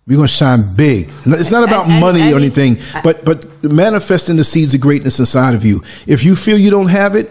We're 0.08 0.14
going 0.18 0.28
to 0.28 0.32
shine 0.32 0.72
big. 0.76 1.08
It's 1.26 1.50
not 1.50 1.64
about 1.64 1.86
And- 1.86 1.94
and- 1.94 2.00
money 2.00 2.20
and 2.20 2.34
or 2.34 2.36
anything, 2.36 2.78
but 3.02 3.24
but 3.24 3.44
manifesting 3.64 4.36
the 4.36 4.44
seeds 4.44 4.72
of 4.72 4.80
greatness 4.80 5.18
inside 5.18 5.54
of 5.54 5.64
you. 5.64 5.82
If 6.06 6.22
you 6.24 6.36
feel 6.36 6.56
you 6.56 6.70
don't 6.70 6.90
have 6.90 7.16
it, 7.16 7.28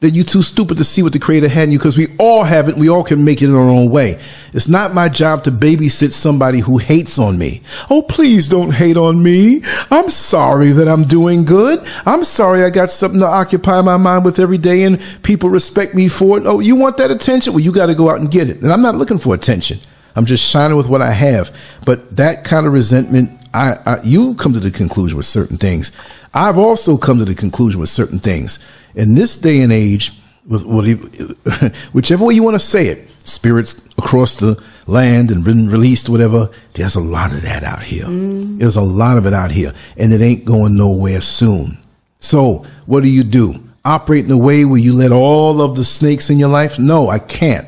then 0.00 0.14
you're 0.14 0.24
too 0.24 0.42
stupid 0.42 0.78
to 0.78 0.84
see 0.84 1.02
what 1.02 1.12
the 1.12 1.18
Creator 1.18 1.48
had 1.48 1.64
in 1.64 1.72
you 1.72 1.78
because 1.78 1.98
we 1.98 2.08
all 2.18 2.44
have 2.44 2.70
it. 2.70 2.78
We 2.78 2.88
all 2.88 3.04
can 3.04 3.24
make 3.24 3.42
it 3.42 3.50
in 3.50 3.54
our 3.54 3.68
own 3.68 3.90
way. 3.90 4.18
It's 4.54 4.68
not 4.68 4.94
my 4.94 5.10
job 5.10 5.44
to 5.44 5.50
babysit 5.52 6.12
somebody 6.12 6.60
who 6.60 6.78
hates 6.78 7.18
on 7.18 7.36
me. 7.36 7.60
Oh, 7.90 8.00
please 8.00 8.48
don't 8.48 8.70
hate 8.72 8.96
on 8.96 9.22
me. 9.22 9.60
I'm 9.90 10.08
sorry 10.08 10.70
that 10.72 10.88
I'm 10.88 11.04
doing 11.04 11.44
good. 11.44 11.86
I'm 12.06 12.24
sorry 12.24 12.64
I 12.64 12.70
got 12.70 12.90
something 12.90 13.20
to 13.20 13.26
occupy 13.26 13.82
my 13.82 13.98
mind 13.98 14.24
with 14.24 14.38
every 14.38 14.58
day 14.58 14.84
and 14.84 14.98
people 15.22 15.50
respect 15.50 15.94
me 15.94 16.08
for 16.08 16.38
it. 16.38 16.44
Oh, 16.46 16.60
you 16.60 16.74
want 16.74 16.96
that 16.96 17.10
attention? 17.10 17.52
Well, 17.52 17.60
you 17.60 17.70
got 17.70 17.86
to 17.86 17.94
go 17.94 18.08
out 18.08 18.18
and 18.20 18.30
get 18.30 18.48
it. 18.48 18.62
And 18.62 18.72
I'm 18.72 18.80
not 18.82 18.94
looking 18.94 19.18
for 19.18 19.34
attention. 19.34 19.78
I'm 20.16 20.26
just 20.26 20.48
shining 20.48 20.76
with 20.76 20.88
what 20.88 21.02
I 21.02 21.12
have. 21.12 21.54
But 21.84 22.16
that 22.16 22.44
kind 22.44 22.66
of 22.66 22.72
resentment, 22.72 23.30
I, 23.52 23.74
I 23.86 23.96
you 24.02 24.34
come 24.34 24.52
to 24.52 24.60
the 24.60 24.70
conclusion 24.70 25.16
with 25.16 25.26
certain 25.26 25.56
things. 25.56 25.92
I've 26.32 26.58
also 26.58 26.96
come 26.96 27.18
to 27.18 27.24
the 27.24 27.34
conclusion 27.34 27.80
with 27.80 27.90
certain 27.90 28.18
things. 28.18 28.64
In 28.94 29.14
this 29.14 29.36
day 29.36 29.62
and 29.62 29.72
age, 29.72 30.12
with, 30.46 30.64
with 30.64 31.74
whichever 31.92 32.24
way 32.24 32.34
you 32.34 32.42
want 32.42 32.54
to 32.54 32.60
say 32.60 32.86
it, 32.86 33.08
spirits 33.24 33.88
across 33.98 34.36
the 34.36 34.62
land 34.86 35.30
and 35.30 35.44
been 35.44 35.68
released, 35.68 36.08
whatever. 36.08 36.48
There's 36.74 36.94
a 36.94 37.00
lot 37.00 37.32
of 37.32 37.42
that 37.42 37.62
out 37.62 37.82
here. 37.82 38.04
Mm. 38.04 38.58
There's 38.58 38.76
a 38.76 38.82
lot 38.82 39.16
of 39.16 39.26
it 39.26 39.32
out 39.32 39.50
here, 39.50 39.72
and 39.96 40.12
it 40.12 40.20
ain't 40.20 40.44
going 40.44 40.76
nowhere 40.76 41.20
soon. 41.20 41.78
So, 42.20 42.64
what 42.86 43.02
do 43.02 43.08
you 43.08 43.24
do? 43.24 43.54
Operate 43.84 44.24
in 44.24 44.30
a 44.30 44.38
way 44.38 44.64
where 44.64 44.78
you 44.78 44.94
let 44.94 45.12
all 45.12 45.60
of 45.60 45.76
the 45.76 45.84
snakes 45.84 46.30
in 46.30 46.38
your 46.38 46.48
life? 46.48 46.78
No, 46.78 47.08
I 47.08 47.18
can't. 47.18 47.66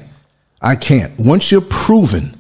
I 0.63 0.77
can't. 0.77 1.19
Once 1.19 1.53
you're 1.53 1.61
proven 1.61 2.36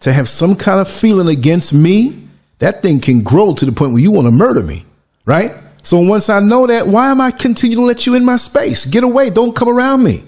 to 0.00 0.12
have 0.12 0.28
some 0.28 0.54
kind 0.54 0.80
of 0.80 0.88
feeling 0.88 1.28
against 1.28 1.72
me, 1.72 2.28
that 2.58 2.82
thing 2.82 3.00
can 3.00 3.22
grow 3.22 3.54
to 3.54 3.64
the 3.64 3.72
point 3.72 3.92
where 3.92 4.02
you 4.02 4.10
want 4.10 4.26
to 4.26 4.32
murder 4.32 4.62
me, 4.62 4.84
right? 5.24 5.52
So 5.82 6.00
once 6.00 6.28
I 6.28 6.40
know 6.40 6.66
that, 6.66 6.86
why 6.86 7.10
am 7.10 7.20
I 7.20 7.30
continuing 7.30 7.82
to 7.82 7.86
let 7.86 8.06
you 8.06 8.14
in 8.14 8.24
my 8.24 8.36
space? 8.36 8.84
Get 8.84 9.04
away. 9.04 9.30
Don't 9.30 9.56
come 9.56 9.68
around 9.68 10.02
me. 10.02 10.24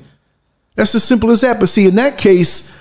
That's 0.75 0.95
as 0.95 1.05
simple 1.05 1.31
as 1.31 1.43
that. 1.43 1.61
But 1.61 1.69
see, 1.69 1.87
in 1.87 1.97
that 1.97 2.17
case, 2.17 2.77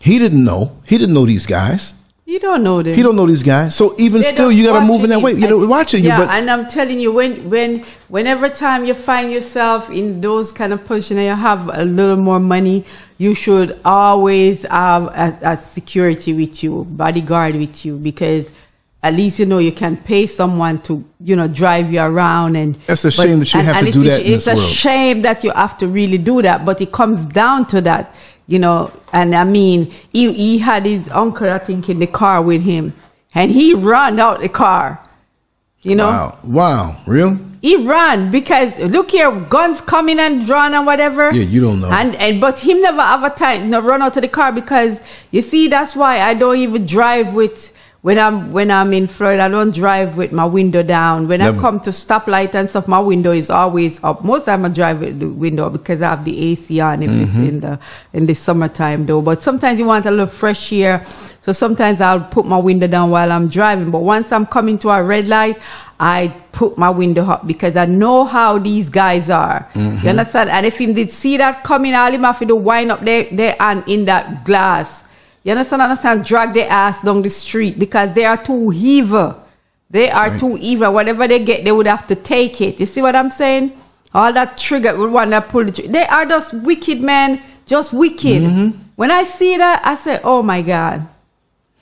he 0.00 0.18
didn't 0.18 0.42
know. 0.42 0.80
He 0.86 0.98
didn't 0.98 1.14
know 1.14 1.26
these 1.26 1.46
guys. 1.46 1.92
You 2.32 2.38
don't 2.38 2.62
know 2.64 2.82
them. 2.82 2.94
He 2.94 3.02
don't 3.02 3.14
know 3.14 3.26
these 3.26 3.42
guys. 3.42 3.74
So 3.76 3.94
even 3.98 4.22
They're 4.22 4.32
still, 4.32 4.50
you 4.50 4.64
got 4.64 4.80
to 4.80 4.86
move 4.86 5.04
in 5.04 5.10
that 5.10 5.20
way. 5.20 5.32
You 5.32 5.48
know, 5.48 5.66
watching 5.66 6.02
yeah, 6.02 6.18
you. 6.18 6.24
But 6.24 6.34
and 6.34 6.50
I'm 6.50 6.66
telling 6.66 6.98
you, 6.98 7.12
when 7.12 7.50
when 7.50 7.84
whenever 8.08 8.48
time 8.48 8.86
you 8.86 8.94
find 8.94 9.30
yourself 9.30 9.90
in 9.90 10.22
those 10.22 10.50
kind 10.50 10.72
of 10.72 10.82
position 10.86 11.18
and 11.18 11.26
you 11.26 11.34
have 11.34 11.68
a 11.74 11.84
little 11.84 12.16
more 12.16 12.40
money, 12.40 12.86
you 13.18 13.34
should 13.34 13.78
always 13.84 14.62
have 14.62 15.08
a, 15.08 15.38
a 15.42 15.56
security 15.58 16.32
with 16.32 16.64
you, 16.64 16.84
bodyguard 16.88 17.54
with 17.54 17.84
you, 17.84 17.98
because 17.98 18.50
at 19.02 19.12
least 19.12 19.38
you 19.38 19.44
know 19.44 19.58
you 19.58 19.72
can 19.72 19.98
pay 19.98 20.26
someone 20.26 20.80
to 20.82 21.04
you 21.20 21.36
know 21.36 21.48
drive 21.48 21.92
you 21.92 22.00
around 22.00 22.56
and 22.56 22.76
That's 22.86 23.04
a 23.04 23.10
shame 23.10 23.40
that 23.40 23.52
you 23.52 23.60
and- 23.60 23.68
have 23.68 23.76
and 23.76 23.86
to 23.88 23.92
do 23.92 24.02
that 24.04 24.20
it's 24.22 24.46
this 24.46 24.54
a 24.54 24.56
world. 24.56 24.70
shame 24.70 25.22
that 25.22 25.44
you 25.44 25.50
have 25.50 25.76
to 25.78 25.88
really 25.88 26.18
do 26.18 26.40
that 26.42 26.64
but 26.64 26.80
it 26.80 26.92
comes 26.92 27.26
down 27.26 27.66
to 27.66 27.80
that 27.82 28.14
you 28.46 28.58
know 28.58 28.90
and 29.12 29.34
i 29.34 29.44
mean 29.44 29.84
he, 30.12 30.32
he 30.32 30.58
had 30.58 30.84
his 30.84 31.08
uncle 31.10 31.48
i 31.48 31.58
think 31.58 31.88
in 31.88 31.98
the 31.98 32.06
car 32.06 32.42
with 32.42 32.62
him 32.62 32.92
and 33.34 33.50
he 33.50 33.74
ran 33.74 34.18
out 34.18 34.40
the 34.40 34.48
car 34.48 35.00
you 35.82 35.94
know 35.94 36.06
wow, 36.06 36.38
wow, 36.44 36.96
real? 37.06 37.38
he 37.62 37.76
ran 37.76 38.30
because 38.30 38.76
look 38.80 39.12
here, 39.12 39.30
guns 39.30 39.80
coming 39.80 40.18
and 40.18 40.44
drawn 40.44 40.74
and 40.74 40.84
whatever. 40.84 41.30
Yeah, 41.32 41.44
you 41.44 41.60
don't 41.60 41.80
know. 41.80 41.90
And 41.90 42.16
and 42.16 42.40
but 42.40 42.58
him 42.58 42.82
never 42.82 43.00
have 43.00 43.22
a 43.22 43.30
time 43.30 43.70
no 43.70 43.80
run 43.80 44.02
out 44.02 44.16
of 44.16 44.22
the 44.22 44.28
car 44.28 44.52
because 44.52 45.00
you 45.30 45.42
see 45.42 45.68
that's 45.68 45.94
why 45.94 46.20
I 46.20 46.34
don't 46.34 46.56
even 46.56 46.84
drive 46.84 47.32
with 47.32 47.71
when 48.02 48.18
I'm 48.18 48.52
when 48.52 48.70
I'm 48.70 48.92
in 48.92 49.06
Florida. 49.06 49.44
I 49.44 49.48
don't 49.48 49.72
drive 49.74 50.16
with 50.16 50.32
my 50.32 50.44
window 50.44 50.82
down. 50.82 51.28
When 51.28 51.38
Never. 51.38 51.56
I 51.56 51.60
come 51.60 51.80
to 51.80 51.90
stoplight 51.90 52.52
and 52.54 52.68
stuff, 52.68 52.88
my 52.88 52.98
window 52.98 53.30
is 53.32 53.48
always 53.48 54.02
up. 54.02 54.24
Most 54.24 54.46
time 54.46 54.64
I 54.64 54.68
drive 54.68 55.00
with 55.00 55.20
the 55.20 55.28
window 55.28 55.70
because 55.70 56.02
I 56.02 56.10
have 56.10 56.24
the 56.24 56.50
AC 56.50 56.80
on 56.80 57.02
if 57.02 57.10
it's 57.10 57.30
Mm-hmm. 57.30 57.46
in 57.46 57.60
the 57.60 57.78
in 58.12 58.26
the 58.26 58.34
summertime 58.34 59.06
though. 59.06 59.22
But 59.22 59.42
sometimes 59.42 59.78
you 59.78 59.86
want 59.86 60.04
a 60.06 60.10
little 60.10 60.26
fresh 60.26 60.72
air. 60.72 61.06
So 61.42 61.52
sometimes 61.52 62.00
I'll 62.00 62.20
put 62.20 62.44
my 62.46 62.58
window 62.58 62.86
down 62.86 63.10
while 63.10 63.30
I'm 63.32 63.48
driving. 63.48 63.90
But 63.90 64.00
once 64.00 64.30
I'm 64.32 64.46
coming 64.46 64.78
to 64.80 64.90
a 64.90 65.02
red 65.02 65.28
light, 65.28 65.58
I 65.98 66.34
put 66.52 66.76
my 66.78 66.90
window 66.90 67.24
up 67.24 67.46
because 67.46 67.76
I 67.76 67.86
know 67.86 68.24
how 68.24 68.58
these 68.58 68.88
guys 68.88 69.30
are. 69.30 69.68
Mm-hmm. 69.74 70.02
You 70.04 70.10
understand? 70.10 70.50
And 70.50 70.66
if 70.66 70.78
him 70.78 70.94
did 70.94 71.10
see 71.12 71.36
that 71.38 71.62
coming, 71.62 71.94
all 71.94 72.10
him 72.10 72.22
have 72.24 72.38
to 72.40 72.54
wind 72.56 72.90
up 72.92 73.00
there, 73.00 73.24
their 73.30 73.54
hand 73.60 73.84
in 73.86 74.04
that 74.06 74.44
glass. 74.44 75.02
You 75.44 75.52
understand? 75.52 75.82
Understand? 75.82 76.24
Drag 76.24 76.54
their 76.54 76.70
ass 76.70 77.02
down 77.02 77.22
the 77.22 77.30
street 77.30 77.78
because 77.78 78.12
they 78.12 78.24
are 78.24 78.36
too 78.36 78.72
evil. 78.74 79.38
They 79.90 80.10
are 80.10 80.30
right. 80.30 80.40
too 80.40 80.56
evil. 80.60 80.92
Whatever 80.92 81.28
they 81.28 81.44
get, 81.44 81.64
they 81.64 81.72
would 81.72 81.86
have 81.86 82.06
to 82.06 82.14
take 82.14 82.60
it. 82.60 82.80
You 82.80 82.86
see 82.86 83.02
what 83.02 83.14
I'm 83.14 83.30
saying? 83.30 83.78
All 84.14 84.32
that 84.32 84.56
trigger 84.56 84.96
would 84.96 85.12
want 85.12 85.32
to 85.32 85.40
pull 85.40 85.64
the 85.64 85.72
trigger. 85.72 85.92
They 85.92 86.04
are 86.04 86.24
just 86.24 86.54
wicked, 86.54 87.00
man. 87.00 87.42
Just 87.66 87.92
wicked. 87.92 88.42
Mm-hmm. 88.42 88.78
When 88.96 89.10
I 89.10 89.24
see 89.24 89.56
that, 89.56 89.82
I 89.84 89.94
say, 89.96 90.20
oh 90.22 90.42
my 90.42 90.62
God. 90.62 91.06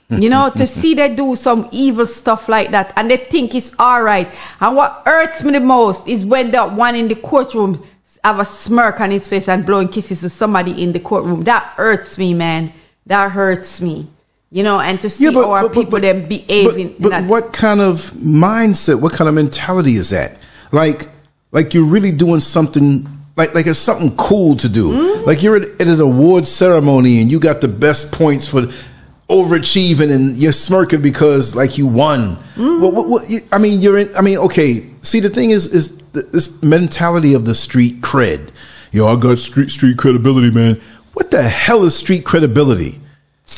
You 0.09 0.29
know, 0.29 0.51
to 0.55 0.67
see 0.79 0.93
they 0.93 1.15
do 1.15 1.35
some 1.35 1.69
evil 1.71 2.05
stuff 2.05 2.49
like 2.49 2.71
that 2.71 2.91
and 2.97 3.09
they 3.09 3.17
think 3.17 3.55
it's 3.55 3.73
all 3.79 4.03
right. 4.03 4.27
And 4.59 4.75
what 4.75 5.03
hurts 5.05 5.43
me 5.43 5.53
the 5.53 5.59
most 5.61 6.07
is 6.07 6.25
when 6.25 6.51
that 6.51 6.73
one 6.73 6.95
in 6.95 7.07
the 7.07 7.15
courtroom 7.15 7.85
have 8.23 8.39
a 8.39 8.45
smirk 8.45 8.99
on 8.99 9.11
his 9.11 9.27
face 9.27 9.47
and 9.47 9.65
blowing 9.65 9.87
kisses 9.87 10.21
to 10.21 10.29
somebody 10.29 10.83
in 10.83 10.91
the 10.91 10.99
courtroom. 10.99 11.43
That 11.45 11.63
hurts 11.77 12.17
me, 12.17 12.33
man. 12.33 12.73
That 13.05 13.31
hurts 13.31 13.81
me. 13.81 14.07
You 14.53 14.63
know, 14.63 14.81
and 14.81 14.99
to 15.01 15.09
see 15.09 15.33
our 15.33 15.69
people 15.69 15.99
them 16.01 16.27
behaving. 16.27 16.95
But, 16.99 17.11
but 17.11 17.23
what 17.23 17.53
kind 17.53 17.79
of 17.79 18.11
mindset, 18.11 19.01
what 19.01 19.13
kind 19.13 19.29
of 19.29 19.33
mentality 19.33 19.95
is 19.95 20.09
that? 20.09 20.37
Like, 20.73 21.07
like 21.51 21.73
you're 21.73 21.85
really 21.85 22.11
doing 22.11 22.41
something. 22.41 23.07
Like, 23.37 23.55
like 23.55 23.65
it's 23.65 23.79
something 23.79 24.13
cool 24.17 24.57
to 24.57 24.67
do. 24.67 24.89
Mm-hmm. 24.89 25.25
Like 25.25 25.41
you're 25.41 25.55
at, 25.55 25.81
at 25.81 25.87
an 25.87 26.01
award 26.01 26.45
ceremony 26.45 27.21
and 27.21 27.31
you 27.31 27.39
got 27.39 27.61
the 27.61 27.69
best 27.69 28.11
points 28.11 28.45
for 28.45 28.63
overachieving, 29.29 30.13
and 30.13 30.35
you're 30.35 30.51
smirking 30.51 31.01
because 31.01 31.55
like 31.55 31.77
you 31.77 31.87
won. 31.87 32.35
Mm-hmm. 32.55 32.81
What, 32.81 32.93
what, 32.93 33.07
what, 33.07 33.43
I 33.53 33.57
mean, 33.57 33.79
you're 33.79 33.97
in. 33.97 34.13
I 34.17 34.21
mean, 34.21 34.37
okay. 34.39 34.85
See, 35.01 35.21
the 35.21 35.29
thing 35.29 35.51
is, 35.51 35.67
is 35.67 35.97
this 36.11 36.61
mentality 36.61 37.33
of 37.33 37.45
the 37.45 37.55
street 37.55 38.01
cred. 38.01 38.49
Yo, 38.91 39.07
I 39.07 39.15
got 39.15 39.39
street 39.39 39.71
street 39.71 39.97
credibility, 39.97 40.51
man. 40.51 40.81
What 41.13 41.31
the 41.31 41.41
hell 41.41 41.83
is 41.83 41.95
street 41.95 42.25
credibility? 42.25 42.99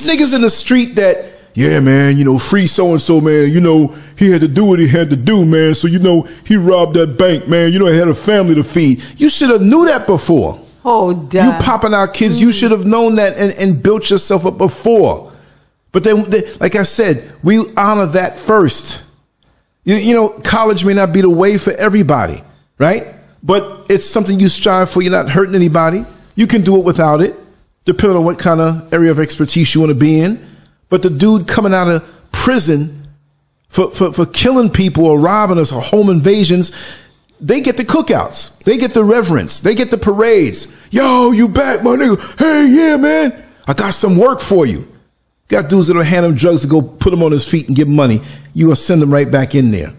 niggas 0.01 0.33
in 0.33 0.41
the 0.41 0.49
street 0.49 0.95
that 0.95 1.25
yeah 1.53 1.79
man 1.79 2.17
you 2.17 2.23
know 2.25 2.39
free 2.39 2.65
so 2.65 2.91
and 2.91 3.01
so 3.01 3.21
man 3.21 3.51
you 3.51 3.61
know 3.61 3.95
he 4.17 4.31
had 4.31 4.41
to 4.41 4.47
do 4.47 4.65
what 4.65 4.79
he 4.79 4.87
had 4.87 5.09
to 5.09 5.15
do 5.15 5.45
man. 5.45 5.75
So 5.75 5.87
you 5.87 5.99
know 5.99 6.27
he 6.45 6.57
robbed 6.57 6.95
that 6.95 7.17
bank 7.17 7.47
man. 7.47 7.71
You 7.71 7.79
know 7.79 7.85
he 7.87 7.97
had 7.97 8.07
a 8.07 8.15
family 8.15 8.55
to 8.55 8.63
feed. 8.63 9.03
You 9.17 9.29
should 9.29 9.49
have 9.49 9.61
knew 9.61 9.85
that 9.85 10.07
before. 10.07 10.59
Oh, 10.85 11.13
damn. 11.13 11.53
you 11.53 11.63
popping 11.63 11.93
out 11.93 12.13
kids 12.13 12.41
you 12.41 12.49
mm. 12.49 12.59
should 12.59 12.71
have 12.71 12.85
known 12.85 13.15
that 13.15 13.37
and, 13.37 13.53
and 13.53 13.81
built 13.81 14.09
yourself 14.09 14.45
up 14.45 14.57
before. 14.57 15.31
But 15.93 16.03
then 16.03 16.29
they, 16.29 16.51
like 16.55 16.75
i 16.75 16.83
said 16.83 17.31
we 17.43 17.71
honor 17.75 18.07
that 18.07 18.39
first. 18.39 19.01
You, 19.83 19.95
you 19.95 20.13
know 20.13 20.29
college 20.29 20.83
may 20.83 20.93
not 20.93 21.13
be 21.13 21.21
the 21.21 21.29
way 21.29 21.57
for 21.57 21.71
everybody 21.73 22.43
right? 22.77 23.15
But 23.41 23.85
it's 23.89 24.05
something 24.05 24.39
you 24.39 24.49
strive 24.49 24.89
for. 24.89 25.01
You're 25.01 25.11
not 25.11 25.29
hurting 25.29 25.55
anybody. 25.55 26.05
You 26.35 26.47
can 26.47 26.63
do 26.63 26.77
it 26.77 26.83
without 26.83 27.21
it 27.21 27.35
depending 27.85 28.17
on 28.17 28.23
what 28.23 28.39
kind 28.39 28.61
of 28.61 28.93
area 28.93 29.11
of 29.11 29.19
expertise 29.19 29.73
you 29.73 29.81
want 29.81 29.89
to 29.91 29.95
be 29.95 30.19
in 30.19 30.43
but 30.93 31.01
the 31.01 31.09
dude 31.09 31.47
coming 31.47 31.73
out 31.73 31.87
of 31.87 32.07
prison 32.31 33.07
for, 33.67 33.89
for, 33.89 34.13
for 34.13 34.27
killing 34.27 34.69
people 34.69 35.05
or 35.05 35.19
robbing 35.19 35.57
us 35.57 35.71
or 35.71 35.81
home 35.81 36.11
invasions, 36.11 36.71
they 37.41 37.61
get 37.61 37.77
the 37.77 37.83
cookouts. 37.83 38.59
They 38.63 38.77
get 38.77 38.93
the 38.93 39.03
reverence. 39.03 39.59
They 39.59 39.73
get 39.73 39.89
the 39.89 39.97
parades. 39.97 40.71
Yo, 40.91 41.31
you 41.31 41.47
back, 41.47 41.83
my 41.83 41.95
nigga. 41.95 42.37
Hey, 42.37 42.67
yeah, 42.69 42.97
man. 42.97 43.43
I 43.65 43.73
got 43.73 43.95
some 43.95 44.17
work 44.17 44.39
for 44.39 44.67
you. 44.67 44.87
Got 45.47 45.67
dudes 45.67 45.87
that'll 45.87 46.03
hand 46.03 46.27
him 46.27 46.35
drugs 46.35 46.61
to 46.61 46.67
go 46.67 46.83
put 46.83 47.11
him 47.11 47.23
on 47.23 47.31
his 47.31 47.49
feet 47.49 47.67
and 47.67 47.75
give 47.75 47.87
him 47.87 47.95
money. 47.95 48.21
You 48.53 48.67
will 48.67 48.75
send 48.75 49.01
him 49.01 49.11
right 49.11 49.31
back 49.31 49.55
in 49.55 49.71
there. 49.71 49.93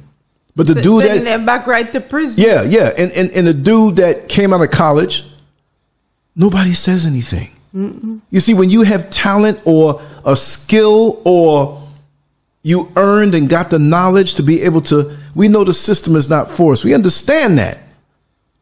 But 0.55 0.69
the 0.69 0.75
dude 0.75 1.03
Sending 1.03 1.25
that, 1.25 1.39
them 1.39 1.45
back 1.45 1.67
right 1.67 1.93
to 1.93 2.01
prison. 2.01 2.45
yeah, 2.45 2.63
yeah. 2.63 2.93
And, 2.97 3.11
and, 3.11 3.33
and 3.33 3.49
the 3.49 3.55
dude 3.55 3.97
that 3.97 4.29
came 4.29 4.53
out 4.53 4.63
of 4.63 4.71
college, 4.71 5.25
nobody 6.37 6.73
says 6.73 7.05
anything. 7.05 7.51
You 7.75 8.41
see, 8.41 8.55
when 8.55 8.71
you 8.71 8.83
have 8.83 9.11
talent 9.11 9.61
or 9.65 10.01
a 10.25 10.37
skill 10.37 11.21
or 11.25 11.87
you 12.63 12.91
earned 12.97 13.35
and 13.35 13.49
got 13.49 13.71
the 13.71 13.79
knowledge 13.79 14.37
to 14.37 14.43
be 14.43 14.63
able 14.63 14.81
to, 14.83 15.17
we 15.35 15.49
know 15.49 15.65
the 15.65 15.75
system 15.75 16.17
is 16.17 16.31
not 16.31 16.51
for 16.51 16.73
us. 16.73 16.85
We 16.85 16.95
understand 16.95 17.59
that. 17.59 17.79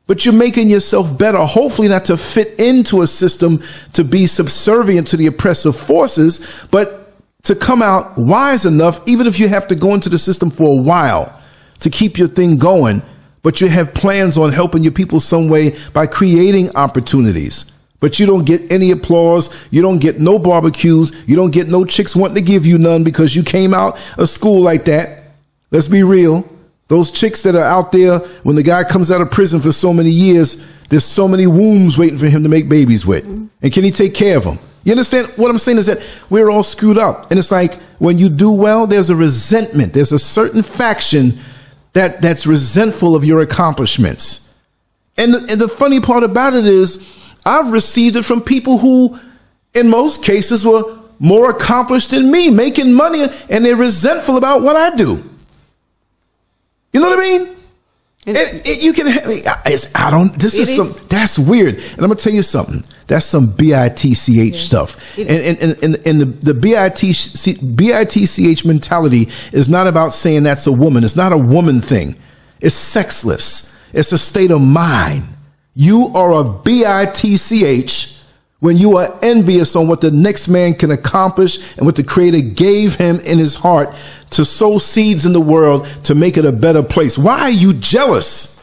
But 0.06 0.24
you're 0.24 0.34
making 0.34 0.68
yourself 0.68 1.16
better, 1.16 1.38
hopefully 1.38 1.88
not 1.88 2.06
to 2.06 2.16
fit 2.16 2.58
into 2.58 3.02
a 3.02 3.06
system 3.06 3.62
to 3.92 4.02
be 4.02 4.26
subservient 4.26 5.06
to 5.08 5.16
the 5.16 5.26
oppressive 5.26 5.76
forces, 5.76 6.48
but 6.70 7.12
to 7.44 7.54
come 7.54 7.82
out 7.82 8.16
wise 8.18 8.64
enough, 8.64 9.06
even 9.06 9.26
if 9.26 9.38
you 9.38 9.48
have 9.48 9.68
to 9.68 9.74
go 9.74 9.94
into 9.94 10.08
the 10.08 10.18
system 10.18 10.50
for 10.50 10.78
a 10.78 10.82
while 10.82 11.40
to 11.80 11.90
keep 11.90 12.18
your 12.18 12.28
thing 12.28 12.56
going, 12.56 13.02
but 13.42 13.60
you 13.60 13.68
have 13.68 13.94
plans 13.94 14.38
on 14.38 14.52
helping 14.52 14.82
your 14.82 14.92
people 14.92 15.20
some 15.20 15.48
way 15.48 15.76
by 15.92 16.06
creating 16.06 16.74
opportunities, 16.76 17.71
but 18.02 18.18
you 18.18 18.26
don't 18.26 18.44
get 18.44 18.68
any 18.72 18.90
applause. 18.90 19.48
You 19.70 19.80
don't 19.80 20.00
get 20.00 20.18
no 20.18 20.36
barbecues. 20.36 21.12
You 21.24 21.36
don't 21.36 21.52
get 21.52 21.68
no 21.68 21.84
chicks 21.84 22.16
wanting 22.16 22.34
to 22.34 22.40
give 22.40 22.66
you 22.66 22.76
none 22.76 23.04
because 23.04 23.36
you 23.36 23.44
came 23.44 23.72
out 23.72 23.96
of 24.18 24.28
school 24.28 24.60
like 24.60 24.86
that. 24.86 25.22
Let's 25.70 25.86
be 25.86 26.02
real. 26.02 26.44
Those 26.88 27.12
chicks 27.12 27.44
that 27.44 27.54
are 27.54 27.64
out 27.64 27.92
there 27.92 28.18
when 28.42 28.56
the 28.56 28.64
guy 28.64 28.82
comes 28.82 29.12
out 29.12 29.20
of 29.20 29.30
prison 29.30 29.60
for 29.60 29.70
so 29.70 29.94
many 29.94 30.10
years, 30.10 30.68
there's 30.88 31.04
so 31.04 31.28
many 31.28 31.46
wombs 31.46 31.96
waiting 31.96 32.18
for 32.18 32.26
him 32.26 32.42
to 32.42 32.48
make 32.48 32.68
babies 32.68 33.06
with. 33.06 33.24
And 33.24 33.72
can 33.72 33.84
he 33.84 33.92
take 33.92 34.14
care 34.14 34.36
of 34.36 34.42
them? 34.42 34.58
You 34.82 34.90
understand? 34.90 35.28
What 35.36 35.48
I'm 35.48 35.58
saying 35.58 35.78
is 35.78 35.86
that 35.86 36.02
we're 36.28 36.50
all 36.50 36.64
screwed 36.64 36.98
up. 36.98 37.30
And 37.30 37.38
it's 37.38 37.52
like 37.52 37.74
when 38.00 38.18
you 38.18 38.28
do 38.28 38.50
well, 38.50 38.88
there's 38.88 39.10
a 39.10 39.16
resentment. 39.16 39.94
There's 39.94 40.10
a 40.10 40.18
certain 40.18 40.64
faction 40.64 41.38
that, 41.92 42.20
that's 42.20 42.48
resentful 42.48 43.14
of 43.14 43.24
your 43.24 43.42
accomplishments. 43.42 44.52
And 45.16 45.32
the, 45.32 45.52
and 45.52 45.60
the 45.60 45.68
funny 45.68 46.00
part 46.00 46.24
about 46.24 46.54
it 46.54 46.66
is, 46.66 47.21
I've 47.44 47.72
received 47.72 48.16
it 48.16 48.24
from 48.24 48.40
people 48.40 48.78
who, 48.78 49.18
in 49.74 49.88
most 49.88 50.22
cases, 50.22 50.64
were 50.66 50.98
more 51.18 51.50
accomplished 51.50 52.10
than 52.10 52.30
me, 52.30 52.50
making 52.50 52.92
money, 52.92 53.24
and 53.48 53.64
they're 53.64 53.76
resentful 53.76 54.36
about 54.36 54.62
what 54.62 54.76
I 54.76 54.94
do. 54.96 55.22
You 56.92 57.00
know 57.00 57.08
what 57.08 57.18
I 57.18 57.22
mean? 57.22 57.56
It, 58.24 58.66
it, 58.66 58.82
you 58.84 58.92
can. 58.92 59.06
It's, 59.66 59.92
I 59.96 60.10
don't. 60.10 60.32
This 60.34 60.54
is, 60.54 60.68
is, 60.68 60.76
some. 60.76 61.08
That's 61.08 61.38
weird. 61.38 61.74
And 61.74 61.98
I'm 61.98 62.08
gonna 62.08 62.14
tell 62.14 62.32
you 62.32 62.44
something. 62.44 62.84
That's 63.08 63.26
some 63.26 63.48
bitch 63.48 64.28
yeah. 64.28 64.56
stuff. 64.56 65.18
It, 65.18 65.28
and, 65.28 65.58
and 65.58 65.82
and 65.82 66.06
and 66.06 66.20
the 66.20 66.52
the 66.52 66.60
bitch 66.60 67.58
bitch 67.76 68.64
mentality 68.64 69.28
is 69.52 69.68
not 69.68 69.88
about 69.88 70.12
saying 70.12 70.44
that's 70.44 70.68
a 70.68 70.72
woman. 70.72 71.02
It's 71.02 71.16
not 71.16 71.32
a 71.32 71.38
woman 71.38 71.80
thing. 71.80 72.14
It's 72.60 72.76
sexless. 72.76 73.76
It's 73.92 74.12
a 74.12 74.18
state 74.18 74.52
of 74.52 74.60
mind. 74.60 75.24
You 75.74 76.10
are 76.14 76.32
a 76.32 76.44
bitch 76.44 78.18
when 78.60 78.76
you 78.76 78.96
are 78.96 79.18
envious 79.22 79.74
on 79.74 79.88
what 79.88 80.00
the 80.00 80.10
next 80.10 80.48
man 80.48 80.74
can 80.74 80.90
accomplish 80.90 81.76
and 81.76 81.86
what 81.86 81.96
the 81.96 82.04
creator 82.04 82.40
gave 82.40 82.94
him 82.94 83.18
in 83.20 83.38
his 83.38 83.56
heart 83.56 83.88
to 84.30 84.44
sow 84.44 84.78
seeds 84.78 85.26
in 85.26 85.32
the 85.32 85.40
world 85.40 85.86
to 86.04 86.14
make 86.14 86.36
it 86.36 86.44
a 86.44 86.52
better 86.52 86.82
place. 86.82 87.18
Why 87.18 87.40
are 87.40 87.50
you 87.50 87.72
jealous? 87.72 88.58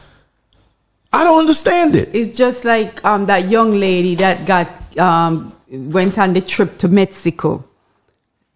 I 1.12 1.24
don't 1.24 1.40
understand 1.40 1.96
it. 1.96 2.14
It's 2.14 2.36
just 2.36 2.64
like 2.64 3.04
um, 3.04 3.26
that 3.26 3.48
young 3.48 3.72
lady 3.72 4.14
that 4.16 4.46
got 4.46 4.98
um, 4.98 5.52
went 5.68 6.18
on 6.18 6.32
the 6.32 6.40
trip 6.40 6.78
to 6.78 6.88
Mexico. 6.88 7.64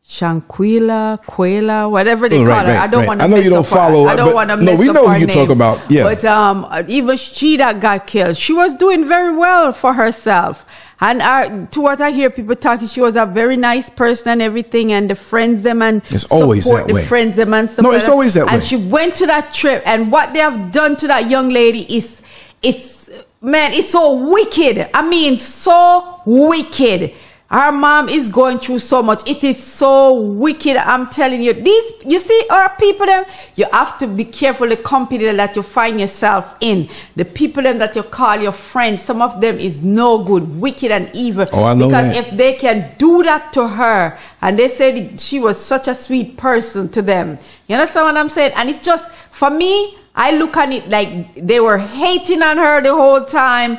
Shanquila, 0.07 1.19
Quela, 1.27 1.89
whatever 1.89 2.29
they 2.29 2.37
oh, 2.37 2.45
right, 2.45 2.55
call 2.55 2.65
right, 2.65 2.75
it. 2.75 2.79
I 2.79 2.87
don't 2.87 3.01
right. 3.01 3.09
want 3.09 3.21
to. 3.21 3.25
I 3.25 3.29
know 3.29 3.37
you 3.37 3.49
don't 3.49 3.67
follow. 3.67 4.05
Her. 4.05 4.11
I 4.11 4.17
don't 4.17 4.35
want 4.35 4.51
to. 4.51 4.57
No, 4.57 4.77
we 4.77 4.93
know 4.93 5.09
who 5.09 5.19
you 5.19 5.27
talk 5.27 5.49
about. 5.49 5.91
Yeah, 5.91 6.03
but 6.03 6.25
um, 6.27 6.67
even 6.89 7.17
she 7.17 7.57
that 7.57 7.81
got 7.81 8.07
killed, 8.07 8.37
she 8.37 8.53
was 8.53 8.75
doing 8.75 9.09
very 9.09 9.35
well 9.35 9.73
for 9.73 9.95
herself. 9.95 10.67
And 11.01 11.23
I, 11.23 11.65
to 11.67 11.81
what 11.81 12.01
I 12.01 12.11
hear 12.11 12.31
people 12.31 12.55
talking, 12.55 12.87
she 12.87 13.01
was 13.01 13.17
a 13.17 13.27
very 13.27 13.57
nice 13.57 13.91
person 13.91 14.29
and 14.33 14.43
everything, 14.43 14.93
and 14.93 15.09
the 15.09 15.17
friends 15.17 15.63
them 15.63 15.81
and 15.81 16.03
it's 16.11 16.25
always 16.25 16.67
that 16.67 16.75
way. 16.75 16.87
the 16.87 16.95
way. 16.95 17.05
friends 17.05 17.37
them 17.37 17.55
and 17.55 17.69
No, 17.79 17.91
it's 17.93 18.09
always 18.09 18.35
that 18.35 18.43
and 18.43 18.51
way. 18.51 18.55
And 18.57 18.63
she 18.63 18.77
went 18.77 19.15
to 19.17 19.27
that 19.27 19.55
trip, 19.55 19.83
and 19.87 20.13
what 20.13 20.35
they 20.35 20.41
have 20.41 20.71
done 20.71 20.97
to 20.97 21.07
that 21.09 21.31
young 21.31 21.49
lady 21.49 21.81
is, 21.97 22.21
is 22.63 23.25
man, 23.41 23.73
it's 23.73 23.91
so 23.91 24.31
wicked. 24.31 24.89
I 24.95 25.09
mean, 25.09 25.39
so 25.39 26.21
wicked. 26.27 27.15
Our 27.55 27.71
mom 27.71 28.09
is 28.09 28.29
going 28.29 28.59
through 28.59 28.81
so 28.81 29.01
much. 29.01 29.31
It 29.31 29.45
is 29.45 29.63
so 29.63 30.13
wicked. 30.21 30.77
I'm 30.77 31.09
telling 31.09 31.41
you. 31.41 31.53
These, 31.53 31.93
you 32.05 32.19
see, 32.19 32.43
our 32.51 32.75
people, 32.77 33.07
them, 33.07 33.25
you 33.55 33.67
have 33.71 33.97
to 33.99 34.09
be 34.09 34.25
careful 34.25 34.67
the 34.69 34.77
company 34.77 35.31
that 35.31 35.55
you 35.55 35.63
find 35.63 36.01
yourself 36.01 36.57
in. 36.61 36.89
The 37.15 37.25
people 37.25 37.63
them 37.63 37.79
that 37.79 37.95
you 37.95 38.03
call 38.03 38.41
your 38.41 38.51
friends, 38.51 39.03
some 39.03 39.23
of 39.23 39.41
them 39.41 39.57
is 39.61 39.85
no 39.85 40.25
good, 40.25 40.61
wicked 40.61 40.91
and 40.91 41.09
evil. 41.15 41.47
Oh, 41.53 41.63
I 41.63 41.75
know 41.75 41.87
Because 41.87 42.13
that. 42.13 42.27
if 42.27 42.37
they 42.37 42.55
can 42.55 42.91
do 42.99 43.23
that 43.23 43.53
to 43.53 43.69
her, 43.69 44.19
and 44.43 44.59
they 44.59 44.67
said 44.69 45.21
she 45.21 45.39
was 45.39 45.65
such 45.65 45.87
a 45.87 45.95
sweet 45.95 46.37
person 46.37 46.89
to 46.89 47.03
them. 47.03 47.39
You 47.69 47.77
understand 47.77 48.07
what 48.07 48.17
I'm 48.17 48.31
saying? 48.31 48.51
And 48.57 48.69
it's 48.69 48.81
just, 48.81 49.13
for 49.31 49.51
me, 49.51 49.97
I 50.17 50.37
look 50.37 50.57
at 50.57 50.73
it 50.73 50.89
like 50.89 51.37
they 51.37 51.61
were 51.61 51.79
hating 51.79 52.43
on 52.43 52.57
her 52.57 52.81
the 52.81 52.91
whole 52.91 53.25
time 53.25 53.79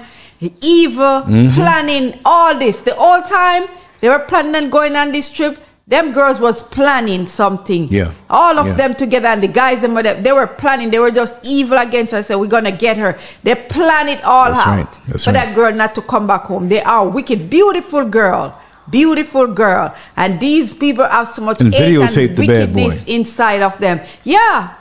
evil, 0.62 1.22
mm-hmm. 1.24 1.54
planning 1.56 2.20
all 2.26 2.58
this. 2.58 2.80
The 2.82 2.96
whole 2.96 3.22
time 3.22 3.68
they 4.02 4.10
were 4.10 4.20
planning 4.20 4.56
on 4.56 4.70
going 4.70 4.96
on 4.96 5.12
this 5.12 5.32
trip, 5.32 5.58
them 5.88 6.14
girls 6.14 6.40
was 6.40 6.62
planning 6.62 7.28
something. 7.28 7.88
Yeah. 7.90 8.14
All 8.30 8.58
of 8.58 8.68
yeah. 8.68 8.74
them 8.74 8.96
together 8.96 9.28
and 9.28 9.44
the 9.44 9.48
guys 9.48 9.84
and 9.84 9.94
whatever, 9.94 10.22
they 10.22 10.32
were 10.32 10.48
planning. 10.48 10.90
They 10.90 11.00
were 11.00 11.12
just 11.12 11.46
evil 11.46 11.78
against 11.78 12.14
us. 12.14 12.28
Said 12.28 12.36
we're 12.36 12.48
gonna 12.48 12.72
get 12.72 12.98
her. 12.98 13.20
They 13.44 13.56
plan 13.56 14.10
it 14.10 14.24
all 14.24 14.50
That's 14.50 14.60
out 14.60 14.78
right. 14.78 15.00
That's 15.08 15.24
for 15.24 15.32
right. 15.32 15.46
that 15.46 15.56
girl 15.56 15.74
not 15.74 15.94
to 15.96 16.02
come 16.02 16.26
back 16.28 16.44
home. 16.44 16.70
They 16.70 16.82
are 16.82 17.08
wicked, 17.08 17.50
beautiful 17.50 18.06
girl. 18.06 18.60
Beautiful 18.88 19.48
girl, 19.48 19.96
and 20.16 20.40
these 20.40 20.72
people 20.72 21.06
have 21.06 21.28
so 21.30 21.42
much 21.42 21.60
and 21.60 21.74
videotape 21.74 22.28
and 22.30 22.38
the 22.38 22.48
bad 22.48 22.72
boy. 22.72 22.84
wickedness 22.86 23.08
inside 23.08 23.64
of 23.64 23.76
them. 23.80 24.00
Yeah, 24.24 24.76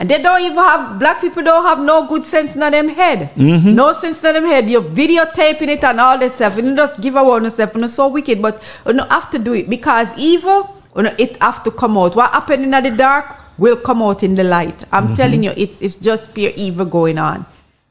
and 0.00 0.08
they 0.08 0.20
don't 0.22 0.40
even 0.40 0.56
have, 0.56 0.98
black 0.98 1.20
people 1.20 1.42
don't 1.42 1.66
have 1.66 1.78
no 1.78 2.06
good 2.08 2.24
sense 2.24 2.54
in 2.54 2.60
them 2.60 2.88
head. 2.88 3.30
Mm-hmm. 3.34 3.74
No 3.74 3.92
sense 3.92 4.24
in 4.24 4.32
them 4.32 4.46
head. 4.46 4.70
You're 4.70 4.80
videotaping 4.80 5.68
it 5.68 5.84
and 5.84 6.00
all 6.00 6.16
this 6.16 6.36
stuff. 6.36 6.56
And 6.56 6.68
you 6.68 6.74
just 6.74 7.02
give 7.02 7.16
away 7.16 7.32
on 7.32 7.44
yourself. 7.44 7.74
And 7.74 7.84
it's 7.84 7.92
so 7.92 8.08
wicked. 8.08 8.40
But 8.40 8.62
you 8.86 8.94
know, 8.94 9.06
have 9.10 9.30
to 9.32 9.38
do 9.38 9.52
it 9.52 9.68
because 9.68 10.08
evil, 10.16 10.74
you 10.96 11.02
know, 11.02 11.14
it 11.18 11.36
have 11.42 11.62
to 11.64 11.70
come 11.70 11.98
out. 11.98 12.16
What 12.16 12.32
happened 12.32 12.64
in 12.64 12.70
the 12.70 12.90
dark 12.96 13.36
will 13.58 13.76
come 13.76 14.00
out 14.00 14.22
in 14.22 14.36
the 14.36 14.42
light. 14.42 14.84
I'm 14.90 15.08
mm-hmm. 15.08 15.14
telling 15.14 15.42
you, 15.42 15.52
it's, 15.54 15.78
it's 15.82 15.96
just 15.96 16.32
pure 16.32 16.52
evil 16.56 16.86
going 16.86 17.18
on. 17.18 17.44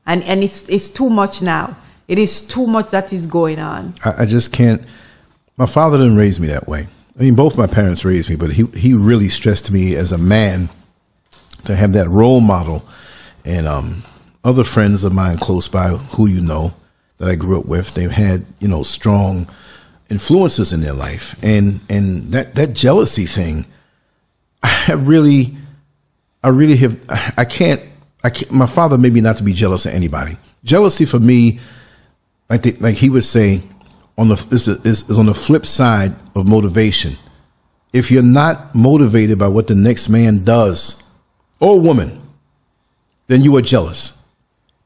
And, 0.08 0.24
and 0.24 0.44
it's, 0.44 0.68
it's 0.68 0.90
too 0.90 1.12
much 1.12 1.44
now. 1.44 1.78
It 2.08 2.18
is 2.18 2.42
too 2.42 2.66
much 2.66 2.90
that 2.90 3.14
is 3.14 3.28
going 3.28 3.60
on. 3.60 3.94
I, 4.04 4.24
I 4.24 4.26
just 4.26 4.52
can't. 4.52 4.82
My 5.58 5.68
father 5.68 6.00
didn't 6.00 6.18
raise 6.18 6.40
me 6.40 6.48
that 6.48 6.68
way. 6.68 6.88
I 7.20 7.22
mean, 7.22 7.36
both 7.36 7.56
my 7.56 7.68
parents 7.68 8.04
raised 8.04 8.32
me, 8.32 8.36
but 8.36 8.50
he, 8.54 8.66
he 8.74 8.96
really 8.96 9.30
stressed 9.30 9.68
to 9.68 9.74
me 9.74 9.96
as 9.96 10.12
a 10.12 10.18
man 10.18 10.70
to 11.66 11.76
have 11.76 11.94
that 11.94 12.10
role 12.10 12.42
model 12.42 12.88
and 13.46 13.68
um, 13.68 14.04
other 14.44 14.64
friends 14.64 15.04
of 15.04 15.14
mine 15.14 15.38
close 15.38 15.68
by 15.68 15.90
who 15.90 16.28
you 16.28 16.42
know 16.42 16.74
that 17.18 17.30
I 17.30 17.36
grew 17.36 17.60
up 17.60 17.66
with, 17.66 17.94
they've 17.94 18.12
had, 18.12 18.46
you 18.60 18.68
know, 18.68 18.84
strong 18.84 19.48
influences 20.10 20.74
in 20.74 20.82
their 20.82 20.94
life. 20.94 21.36
And 21.44 21.82
and 21.90 22.32
that, 22.32 22.56
that 22.56 22.74
jealousy 22.74 23.26
thing, 23.26 23.66
I 24.64 24.94
really 24.94 25.56
I 26.44 26.50
really 26.50 26.78
have 26.78 26.98
I 27.38 27.46
can't 27.46 27.82
I 28.24 28.30
can't, 28.30 28.52
my 28.52 28.68
father 28.68 28.98
made 28.98 29.14
me 29.14 29.22
not 29.22 29.38
to 29.38 29.44
be 29.44 29.54
jealous 29.54 29.86
of 29.86 29.94
anybody. 29.94 30.38
Jealousy 30.64 31.06
for 31.06 31.20
me, 31.20 31.60
like 32.50 32.64
the, 32.64 32.74
like 32.74 32.96
he 32.96 33.10
would 33.10 33.24
say, 33.24 33.62
on 34.18 34.28
the 34.28 34.48
is, 34.52 34.68
is, 34.68 35.10
is 35.10 35.18
on 35.18 35.28
the 35.28 35.34
flip 35.34 35.66
side 35.66 36.12
of 36.36 36.48
motivation. 36.48 37.16
If 37.94 38.12
you're 38.12 38.22
not 38.22 38.76
motivated 38.76 39.40
by 39.40 39.48
what 39.48 39.68
the 39.68 39.76
next 39.76 40.10
man 40.10 40.44
does, 40.44 41.02
or 41.60 41.80
woman, 41.80 42.22
then 43.28 43.42
you 43.42 43.56
are 43.58 43.62
jealous. 43.62 44.24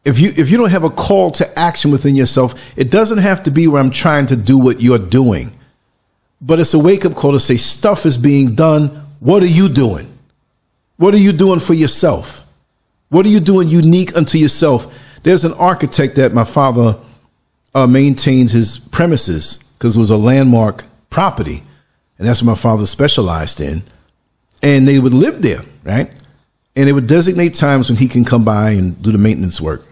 If 0.05 0.19
you 0.19 0.33
if 0.35 0.49
you 0.49 0.57
don't 0.57 0.71
have 0.71 0.83
a 0.83 0.89
call 0.89 1.31
to 1.31 1.59
action 1.59 1.91
within 1.91 2.15
yourself, 2.15 2.53
it 2.75 2.91
doesn't 2.91 3.19
have 3.19 3.43
to 3.43 3.51
be 3.51 3.67
where 3.67 3.81
I'm 3.81 3.91
trying 3.91 4.25
to 4.27 4.35
do 4.35 4.57
what 4.57 4.81
you're 4.81 4.99
doing. 4.99 5.57
But 6.41 6.59
it's 6.59 6.73
a 6.73 6.79
wake 6.79 7.05
up 7.05 7.15
call 7.15 7.31
to 7.31 7.39
say 7.39 7.55
stuff 7.55 8.05
is 8.05 8.17
being 8.17 8.53
done. 8.53 8.87
What 9.19 9.43
are 9.43 9.47
you 9.47 9.69
doing? 9.69 10.09
What 10.97 11.13
are 11.13 11.19
you 11.19 11.31
doing 11.31 11.59
for 11.59 11.73
yourself? 11.73 12.45
What 13.09 13.25
are 13.25 13.29
you 13.29 13.39
doing 13.39 13.69
unique 13.69 14.15
unto 14.17 14.37
yourself? 14.37 14.93
There's 15.23 15.45
an 15.45 15.53
architect 15.53 16.15
that 16.17 16.33
my 16.33 16.43
father 16.43 16.97
uh, 17.73 17.87
maintains 17.87 18.51
his 18.51 18.77
premises 18.77 19.57
because 19.57 19.95
it 19.95 19.99
was 19.99 20.09
a 20.09 20.17
landmark 20.17 20.83
property, 21.09 21.63
and 22.17 22.27
that's 22.27 22.41
what 22.41 22.47
my 22.47 22.55
father 22.55 22.85
specialized 22.85 23.61
in. 23.61 23.83
And 24.61 24.87
they 24.87 24.99
would 24.99 25.13
live 25.13 25.41
there, 25.41 25.61
right? 25.83 26.09
And 26.75 26.89
it 26.89 26.93
would 26.93 27.07
designate 27.07 27.53
times 27.53 27.89
when 27.89 27.97
he 27.97 28.07
can 28.07 28.25
come 28.25 28.43
by 28.43 28.71
and 28.71 29.01
do 29.01 29.11
the 29.11 29.17
maintenance 29.17 29.61
work. 29.61 29.85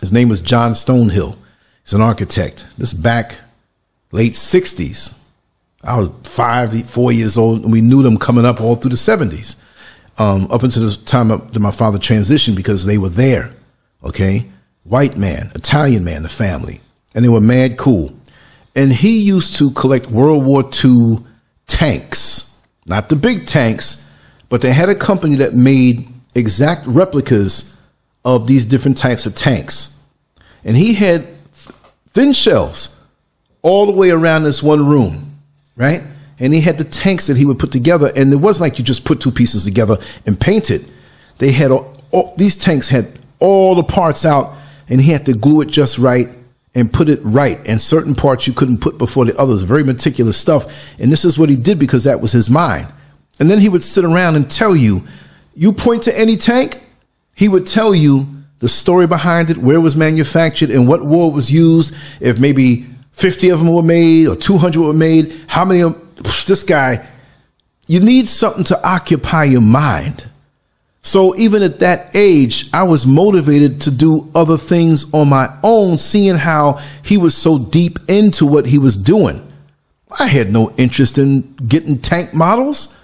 His 0.00 0.12
name 0.12 0.28
was 0.28 0.40
John 0.40 0.72
Stonehill. 0.72 1.36
He's 1.82 1.94
an 1.94 2.00
architect. 2.00 2.66
This 2.76 2.92
back 2.92 3.38
late 4.12 4.32
60s. 4.32 5.18
I 5.84 5.96
was 5.96 6.08
five, 6.24 6.88
four 6.88 7.12
years 7.12 7.38
old, 7.38 7.62
and 7.62 7.72
we 7.72 7.80
knew 7.80 8.02
them 8.02 8.18
coming 8.18 8.44
up 8.44 8.60
all 8.60 8.74
through 8.74 8.90
the 8.90 8.96
70s, 8.96 9.56
um, 10.18 10.50
up 10.50 10.62
until 10.62 10.88
the 10.88 10.96
time 11.04 11.28
that 11.28 11.60
my 11.60 11.70
father 11.70 11.98
transitioned 11.98 12.56
because 12.56 12.84
they 12.84 12.98
were 12.98 13.08
there. 13.08 13.52
Okay. 14.02 14.46
White 14.84 15.16
man, 15.16 15.50
Italian 15.54 16.04
man, 16.04 16.22
the 16.22 16.28
family. 16.28 16.80
And 17.14 17.24
they 17.24 17.28
were 17.28 17.40
mad 17.40 17.76
cool. 17.76 18.12
And 18.74 18.92
he 18.92 19.20
used 19.20 19.56
to 19.58 19.70
collect 19.70 20.10
World 20.10 20.44
War 20.44 20.68
II 20.84 21.24
tanks, 21.66 22.60
not 22.86 23.08
the 23.08 23.16
big 23.16 23.46
tanks, 23.46 24.05
but 24.48 24.62
they 24.62 24.72
had 24.72 24.88
a 24.88 24.94
company 24.94 25.36
that 25.36 25.54
made 25.54 26.08
exact 26.34 26.86
replicas 26.86 27.82
of 28.24 28.46
these 28.46 28.64
different 28.64 28.98
types 28.98 29.26
of 29.26 29.34
tanks. 29.34 30.02
And 30.64 30.76
he 30.76 30.94
had 30.94 31.26
thin 32.10 32.32
shelves 32.32 33.00
all 33.62 33.86
the 33.86 33.92
way 33.92 34.10
around 34.10 34.44
this 34.44 34.62
one 34.62 34.86
room, 34.86 35.38
right? 35.76 36.02
And 36.38 36.52
he 36.52 36.60
had 36.60 36.76
the 36.78 36.84
tanks 36.84 37.26
that 37.28 37.36
he 37.36 37.44
would 37.44 37.58
put 37.58 37.72
together. 37.72 38.12
And 38.14 38.32
it 38.32 38.36
wasn't 38.36 38.62
like 38.62 38.78
you 38.78 38.84
just 38.84 39.04
put 39.04 39.20
two 39.20 39.30
pieces 39.30 39.64
together 39.64 39.98
and 40.26 40.38
paint 40.38 40.70
it. 40.70 40.82
They 41.38 41.52
had 41.52 41.70
all, 41.70 41.96
all, 42.10 42.34
these 42.36 42.56
tanks 42.56 42.88
had 42.88 43.10
all 43.38 43.74
the 43.74 43.82
parts 43.82 44.24
out, 44.24 44.54
and 44.88 45.00
he 45.00 45.10
had 45.10 45.26
to 45.26 45.34
glue 45.34 45.60
it 45.60 45.66
just 45.66 45.98
right 45.98 46.28
and 46.74 46.92
put 46.92 47.08
it 47.08 47.20
right. 47.22 47.58
And 47.66 47.80
certain 47.80 48.14
parts 48.14 48.46
you 48.46 48.52
couldn't 48.52 48.78
put 48.78 48.98
before 48.98 49.24
the 49.24 49.36
others. 49.36 49.62
Very 49.62 49.82
meticulous 49.82 50.36
stuff. 50.36 50.72
And 50.98 51.10
this 51.10 51.24
is 51.24 51.38
what 51.38 51.48
he 51.48 51.56
did 51.56 51.78
because 51.78 52.04
that 52.04 52.20
was 52.20 52.32
his 52.32 52.50
mind. 52.50 52.86
And 53.38 53.50
then 53.50 53.60
he 53.60 53.68
would 53.68 53.84
sit 53.84 54.04
around 54.04 54.36
and 54.36 54.50
tell 54.50 54.74
you, 54.74 55.06
you 55.54 55.72
point 55.72 56.02
to 56.04 56.18
any 56.18 56.36
tank, 56.36 56.80
he 57.34 57.48
would 57.48 57.66
tell 57.66 57.94
you 57.94 58.26
the 58.58 58.68
story 58.68 59.06
behind 59.06 59.50
it, 59.50 59.58
where 59.58 59.76
it 59.76 59.80
was 59.80 59.96
manufactured, 59.96 60.70
and 60.70 60.88
what 60.88 61.04
war 61.04 61.30
was 61.30 61.50
used. 61.50 61.94
If 62.20 62.40
maybe 62.40 62.86
50 63.12 63.50
of 63.50 63.58
them 63.58 63.72
were 63.72 63.82
made 63.82 64.28
or 64.28 64.36
200 64.36 64.80
were 64.80 64.92
made, 64.92 65.38
how 65.46 65.64
many 65.64 65.82
of 65.82 66.02
this 66.46 66.62
guy, 66.62 67.06
you 67.86 68.00
need 68.00 68.28
something 68.28 68.64
to 68.64 68.86
occupy 68.86 69.44
your 69.44 69.60
mind. 69.60 70.26
So 71.02 71.36
even 71.36 71.62
at 71.62 71.78
that 71.80 72.10
age, 72.16 72.68
I 72.72 72.82
was 72.82 73.06
motivated 73.06 73.80
to 73.82 73.92
do 73.92 74.28
other 74.34 74.58
things 74.58 75.12
on 75.14 75.28
my 75.28 75.54
own, 75.62 75.98
seeing 75.98 76.34
how 76.34 76.80
he 77.04 77.16
was 77.16 77.36
so 77.36 77.58
deep 77.58 77.98
into 78.08 78.44
what 78.44 78.66
he 78.66 78.78
was 78.78 78.96
doing. 78.96 79.46
I 80.18 80.26
had 80.26 80.50
no 80.50 80.72
interest 80.76 81.18
in 81.18 81.54
getting 81.68 81.98
tank 81.98 82.34
models, 82.34 82.98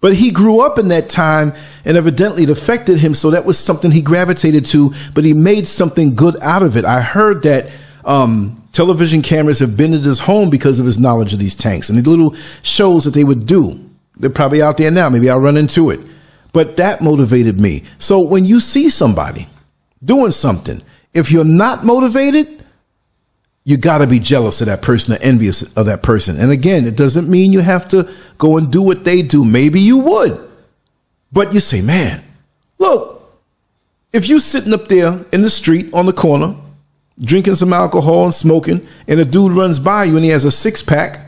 but 0.00 0.14
he 0.14 0.30
grew 0.30 0.60
up 0.60 0.78
in 0.78 0.88
that 0.88 1.08
time 1.08 1.52
and 1.84 1.96
evidently 1.96 2.44
it 2.44 2.50
affected 2.50 2.98
him. 2.98 3.14
So 3.14 3.30
that 3.30 3.44
was 3.44 3.58
something 3.58 3.90
he 3.90 4.02
gravitated 4.02 4.64
to, 4.66 4.92
but 5.14 5.24
he 5.24 5.34
made 5.34 5.68
something 5.68 6.14
good 6.14 6.36
out 6.42 6.62
of 6.62 6.76
it. 6.76 6.84
I 6.84 7.00
heard 7.00 7.42
that, 7.42 7.70
um, 8.04 8.56
television 8.72 9.20
cameras 9.20 9.58
have 9.58 9.76
been 9.76 9.92
at 9.94 10.00
his 10.00 10.20
home 10.20 10.48
because 10.48 10.78
of 10.78 10.86
his 10.86 10.98
knowledge 10.98 11.32
of 11.32 11.38
these 11.38 11.54
tanks 11.54 11.88
and 11.88 11.98
the 11.98 12.08
little 12.08 12.34
shows 12.62 13.04
that 13.04 13.14
they 13.14 13.24
would 13.24 13.46
do. 13.46 13.78
They're 14.16 14.30
probably 14.30 14.62
out 14.62 14.76
there 14.76 14.90
now. 14.90 15.08
Maybe 15.08 15.28
I'll 15.28 15.40
run 15.40 15.56
into 15.56 15.90
it. 15.90 16.00
But 16.52 16.76
that 16.76 17.00
motivated 17.00 17.60
me. 17.60 17.84
So 17.98 18.20
when 18.20 18.44
you 18.44 18.60
see 18.60 18.90
somebody 18.90 19.48
doing 20.04 20.32
something, 20.32 20.82
if 21.14 21.30
you're 21.30 21.44
not 21.44 21.84
motivated, 21.84 22.59
you 23.64 23.76
got 23.76 23.98
to 23.98 24.06
be 24.06 24.18
jealous 24.18 24.60
of 24.60 24.66
that 24.68 24.82
person 24.82 25.14
or 25.14 25.18
envious 25.20 25.62
of 25.76 25.86
that 25.86 26.02
person. 26.02 26.38
And 26.40 26.50
again, 26.50 26.86
it 26.86 26.96
doesn't 26.96 27.28
mean 27.28 27.52
you 27.52 27.60
have 27.60 27.88
to 27.90 28.10
go 28.38 28.56
and 28.56 28.72
do 28.72 28.82
what 28.82 29.04
they 29.04 29.22
do. 29.22 29.44
Maybe 29.44 29.80
you 29.80 29.98
would. 29.98 30.50
But 31.32 31.52
you 31.52 31.60
say, 31.60 31.82
man, 31.82 32.22
look, 32.78 33.38
if 34.12 34.28
you're 34.28 34.40
sitting 34.40 34.72
up 34.72 34.88
there 34.88 35.24
in 35.32 35.42
the 35.42 35.50
street 35.50 35.92
on 35.94 36.06
the 36.06 36.12
corner, 36.12 36.56
drinking 37.20 37.56
some 37.56 37.72
alcohol 37.72 38.24
and 38.24 38.34
smoking, 38.34 38.86
and 39.06 39.20
a 39.20 39.24
dude 39.24 39.52
runs 39.52 39.78
by 39.78 40.04
you 40.04 40.16
and 40.16 40.24
he 40.24 40.30
has 40.30 40.44
a 40.44 40.50
six 40.50 40.82
pack, 40.82 41.20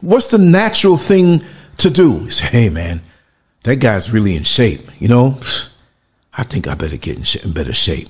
what's 0.00 0.28
the 0.28 0.38
natural 0.38 0.96
thing 0.96 1.42
to 1.78 1.88
do? 1.88 2.24
You 2.24 2.30
say, 2.30 2.46
hey, 2.46 2.68
man, 2.68 3.00
that 3.62 3.76
guy's 3.76 4.10
really 4.10 4.36
in 4.36 4.42
shape. 4.42 4.82
You 5.00 5.08
know, 5.08 5.38
I 6.34 6.42
think 6.42 6.66
I 6.66 6.74
better 6.74 6.96
get 6.96 7.44
in 7.44 7.52
better 7.52 7.72
shape. 7.72 8.08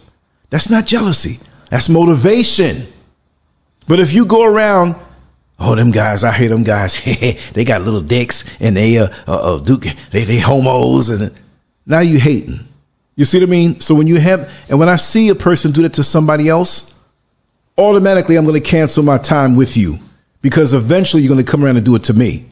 That's 0.50 0.70
not 0.70 0.86
jealousy. 0.86 1.38
That's 1.70 1.88
motivation. 1.88 2.86
But 3.88 4.00
if 4.00 4.12
you 4.12 4.24
go 4.24 4.44
around, 4.44 4.94
oh, 5.58 5.74
them 5.74 5.90
guys, 5.90 6.24
I 6.24 6.32
hear 6.32 6.48
them 6.48 6.64
guys. 6.64 7.02
they 7.52 7.64
got 7.64 7.82
little 7.82 8.00
dicks 8.00 8.60
and 8.60 8.76
they 8.76 8.98
uh, 8.98 9.08
uh, 9.26 9.56
uh 9.56 9.58
Duke, 9.58 9.86
they 10.10 10.24
they 10.24 10.38
homos, 10.38 11.08
and 11.08 11.32
now 11.86 12.00
you 12.00 12.18
hating. 12.18 12.60
You 13.16 13.24
see 13.24 13.38
what 13.38 13.48
I 13.48 13.50
mean? 13.50 13.80
So 13.80 13.94
when 13.94 14.06
you 14.06 14.18
have, 14.20 14.50
and 14.70 14.78
when 14.78 14.88
I 14.88 14.96
see 14.96 15.28
a 15.28 15.34
person 15.34 15.70
do 15.72 15.82
that 15.82 15.94
to 15.94 16.04
somebody 16.04 16.48
else, 16.48 16.98
automatically 17.76 18.36
I'm 18.36 18.46
going 18.46 18.60
to 18.60 18.68
cancel 18.68 19.02
my 19.02 19.18
time 19.18 19.54
with 19.54 19.76
you 19.76 19.98
because 20.40 20.72
eventually 20.72 21.22
you're 21.22 21.32
going 21.32 21.44
to 21.44 21.50
come 21.50 21.64
around 21.64 21.76
and 21.76 21.84
do 21.84 21.94
it 21.94 22.04
to 22.04 22.14
me. 22.14 22.46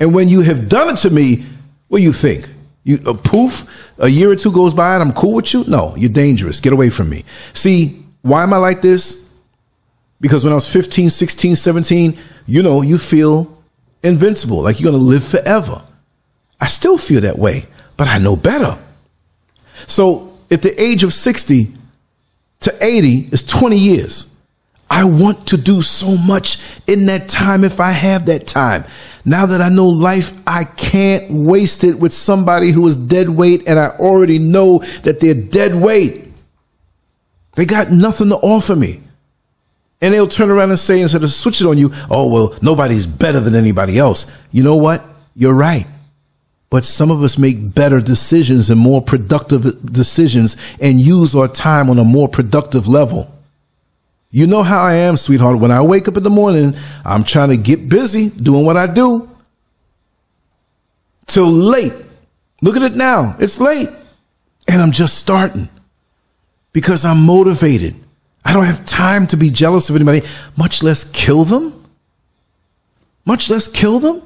And 0.00 0.14
when 0.14 0.28
you 0.28 0.40
have 0.40 0.68
done 0.68 0.94
it 0.94 0.98
to 0.98 1.10
me, 1.10 1.44
what 1.88 1.98
do 1.98 2.04
you 2.04 2.12
think? 2.12 2.48
You 2.84 3.00
a 3.06 3.14
poof, 3.14 3.68
a 3.98 4.08
year 4.08 4.30
or 4.30 4.36
two 4.36 4.52
goes 4.52 4.72
by 4.72 4.94
and 4.94 5.02
I'm 5.02 5.12
cool 5.12 5.34
with 5.34 5.52
you? 5.52 5.64
No, 5.64 5.94
you're 5.96 6.10
dangerous. 6.10 6.60
Get 6.60 6.72
away 6.72 6.90
from 6.90 7.08
me. 7.08 7.24
See, 7.52 8.02
why 8.22 8.42
am 8.42 8.52
I 8.52 8.58
like 8.58 8.80
this? 8.80 9.25
Because 10.20 10.44
when 10.44 10.52
I 10.52 10.56
was 10.56 10.72
15, 10.72 11.10
16, 11.10 11.56
17, 11.56 12.18
you 12.46 12.62
know, 12.62 12.82
you 12.82 12.98
feel 12.98 13.62
invincible, 14.02 14.62
like 14.62 14.80
you're 14.80 14.90
going 14.90 15.00
to 15.00 15.06
live 15.06 15.24
forever. 15.24 15.82
I 16.60 16.66
still 16.66 16.96
feel 16.96 17.20
that 17.22 17.38
way, 17.38 17.66
but 17.96 18.08
I 18.08 18.18
know 18.18 18.36
better. 18.36 18.78
So 19.86 20.36
at 20.50 20.62
the 20.62 20.80
age 20.80 21.02
of 21.02 21.12
60 21.12 21.68
to 22.60 22.84
80 22.84 23.28
is 23.32 23.42
20 23.42 23.76
years. 23.76 24.32
I 24.88 25.04
want 25.04 25.48
to 25.48 25.56
do 25.56 25.82
so 25.82 26.16
much 26.16 26.62
in 26.86 27.06
that 27.06 27.28
time 27.28 27.64
if 27.64 27.80
I 27.80 27.90
have 27.90 28.26
that 28.26 28.46
time. 28.46 28.84
Now 29.24 29.44
that 29.46 29.60
I 29.60 29.68
know 29.68 29.88
life, 29.88 30.40
I 30.46 30.64
can't 30.64 31.30
waste 31.30 31.82
it 31.82 31.98
with 31.98 32.14
somebody 32.14 32.70
who 32.70 32.86
is 32.86 32.96
dead 32.96 33.28
weight 33.28 33.64
and 33.66 33.78
I 33.78 33.88
already 33.88 34.38
know 34.38 34.78
that 35.02 35.18
they're 35.18 35.34
dead 35.34 35.74
weight. 35.74 36.28
They 37.56 37.64
got 37.64 37.90
nothing 37.90 38.28
to 38.28 38.36
offer 38.36 38.76
me. 38.76 39.02
And 40.00 40.12
they'll 40.12 40.28
turn 40.28 40.50
around 40.50 40.70
and 40.70 40.78
say, 40.78 41.00
instead 41.00 41.22
of 41.22 41.32
switch 41.32 41.60
it 41.60 41.66
on 41.66 41.78
you, 41.78 41.90
oh, 42.10 42.28
well, 42.28 42.58
nobody's 42.60 43.06
better 43.06 43.40
than 43.40 43.54
anybody 43.54 43.98
else. 43.98 44.30
You 44.52 44.62
know 44.62 44.76
what? 44.76 45.02
You're 45.34 45.54
right. 45.54 45.86
But 46.68 46.84
some 46.84 47.10
of 47.10 47.22
us 47.22 47.38
make 47.38 47.74
better 47.74 48.00
decisions 48.00 48.68
and 48.70 48.80
more 48.80 49.00
productive 49.00 49.92
decisions 49.92 50.56
and 50.80 51.00
use 51.00 51.34
our 51.34 51.48
time 51.48 51.88
on 51.88 51.98
a 51.98 52.04
more 52.04 52.28
productive 52.28 52.88
level. 52.88 53.32
You 54.30 54.46
know 54.46 54.62
how 54.62 54.82
I 54.82 54.94
am, 54.94 55.16
sweetheart. 55.16 55.60
When 55.60 55.70
I 55.70 55.80
wake 55.82 56.08
up 56.08 56.16
in 56.16 56.22
the 56.22 56.30
morning, 56.30 56.76
I'm 57.04 57.24
trying 57.24 57.50
to 57.50 57.56
get 57.56 57.88
busy 57.88 58.28
doing 58.30 58.66
what 58.66 58.76
I 58.76 58.92
do 58.92 59.30
till 61.26 61.50
late. 61.50 61.94
Look 62.60 62.76
at 62.76 62.82
it 62.82 62.96
now. 62.96 63.36
It's 63.38 63.60
late. 63.60 63.88
And 64.68 64.82
I'm 64.82 64.92
just 64.92 65.16
starting 65.16 65.68
because 66.72 67.04
I'm 67.04 67.24
motivated. 67.24 67.94
I 68.46 68.52
don't 68.52 68.64
have 68.64 68.86
time 68.86 69.26
to 69.28 69.36
be 69.36 69.50
jealous 69.50 69.90
of 69.90 69.96
anybody, 69.96 70.22
much 70.56 70.80
less 70.80 71.02
kill 71.02 71.44
them. 71.44 71.84
Much 73.24 73.50
less 73.50 73.66
kill 73.66 73.98
them. 73.98 74.22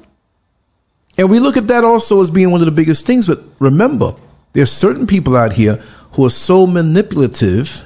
And 1.17 1.27
we 1.27 1.39
look 1.39 1.57
at 1.57 1.67
that 1.67 1.83
also 1.83 2.21
as 2.21 2.29
being 2.29 2.51
one 2.51 2.61
of 2.61 2.65
the 2.65 2.71
biggest 2.71 3.07
things. 3.07 3.25
But 3.25 3.41
remember, 3.57 4.15
there's 4.53 4.71
certain 4.71 5.07
people 5.07 5.35
out 5.35 5.53
here 5.53 5.77
who 6.11 6.23
are 6.23 6.29
so 6.29 6.67
manipulative 6.67 7.83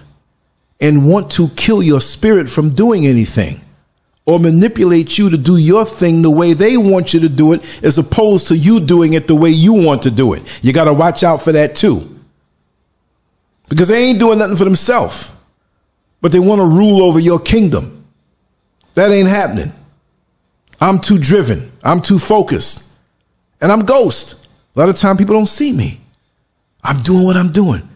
and 0.82 1.08
want 1.10 1.32
to 1.32 1.48
kill 1.56 1.82
your 1.82 2.02
spirit 2.02 2.50
from 2.50 2.70
doing 2.70 3.08
anything 3.08 3.62
or 4.26 4.38
manipulate 4.38 5.18
you 5.18 5.30
to 5.30 5.38
do 5.38 5.56
your 5.56 5.86
thing 5.86 6.22
the 6.22 6.30
way 6.30 6.52
they 6.52 6.76
want 6.76 7.14
you 7.14 7.22
to 7.22 7.30
do 7.30 7.54
it 7.54 7.62
as 7.82 7.98
opposed 7.98 8.48
to 8.48 8.58
you 8.58 8.82
doing 8.82 9.14
it 9.14 9.28
the 9.28 9.36
way 9.36 9.50
you 9.50 9.72
want 9.72 10.02
to 10.02 10.12
do 10.12 10.34
it. 10.34 10.44
You 10.62 10.74
got 10.74 10.86
to 10.86 10.94
watch 10.94 11.24
out 11.24 11.42
for 11.42 11.54
that 11.54 11.78
too. 11.78 12.12
Because 13.70 13.88
they 13.88 14.10
ain't 14.10 14.20
doing 14.20 14.40
nothing 14.40 14.58
for 14.58 14.66
themselves, 14.66 15.32
but 16.26 16.32
they 16.32 16.40
want 16.40 16.60
to 16.60 16.66
rule 16.66 17.04
over 17.04 17.20
your 17.20 17.40
kingdom. 17.40 18.04
That 18.96 19.12
ain't 19.12 19.30
happening. 19.30 19.72
I'm 20.82 21.00
too 21.00 21.20
driven. 21.20 21.72
I'm 21.84 22.02
too 22.02 22.18
focused. 22.18 22.92
And 23.62 23.72
I'm 23.72 23.86
ghost. 23.86 24.48
A 24.76 24.80
lot 24.80 24.90
of 24.90 24.98
time 24.98 25.18
people 25.18 25.36
don't 25.36 25.46
see 25.46 25.72
me. 25.72 26.00
I'm 26.84 26.98
doing 27.02 27.26
what 27.26 27.38
I'm 27.38 27.52
doing. 27.52 27.88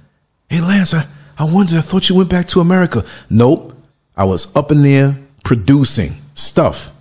Hey, 0.48 0.62
Lance, 0.62 0.94
I, 0.94 1.08
I 1.40 1.52
wondered, 1.52 1.80
I 1.80 1.82
thought 1.82 2.08
you 2.08 2.14
went 2.14 2.30
back 2.30 2.48
to 2.50 2.60
America. 2.60 3.04
Nope. 3.32 3.74
I 4.16 4.26
was 4.26 4.56
up 4.56 4.70
in 4.70 4.84
there 4.84 5.18
producing 5.44 6.12
stuff 6.36 6.92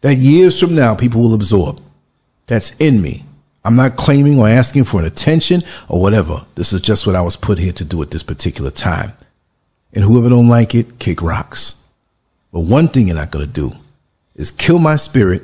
that 0.00 0.16
years 0.16 0.58
from 0.58 0.74
now 0.74 0.96
people 0.96 1.20
will 1.20 1.34
absorb. 1.34 1.80
That's 2.48 2.72
in 2.80 3.00
me. 3.00 3.24
I'm 3.64 3.76
not 3.76 3.94
claiming 3.94 4.40
or 4.40 4.48
asking 4.48 4.86
for 4.86 4.98
an 4.98 5.06
attention 5.06 5.62
or 5.88 6.00
whatever. 6.00 6.46
This 6.56 6.72
is 6.72 6.80
just 6.80 7.06
what 7.06 7.14
I 7.14 7.22
was 7.22 7.36
put 7.36 7.60
here 7.60 7.74
to 7.74 7.84
do 7.84 8.02
at 8.02 8.10
this 8.10 8.24
particular 8.24 8.72
time. 8.72 9.12
And 9.92 10.04
whoever 10.04 10.28
don't 10.28 10.48
like 10.48 10.74
it, 10.74 10.98
kick 10.98 11.20
rocks. 11.22 11.82
But 12.52 12.60
one 12.60 12.88
thing 12.88 13.06
you're 13.06 13.16
not 13.16 13.30
going 13.30 13.46
to 13.46 13.52
do 13.52 13.72
is 14.34 14.50
kill 14.50 14.78
my 14.78 14.96
spirit. 14.96 15.42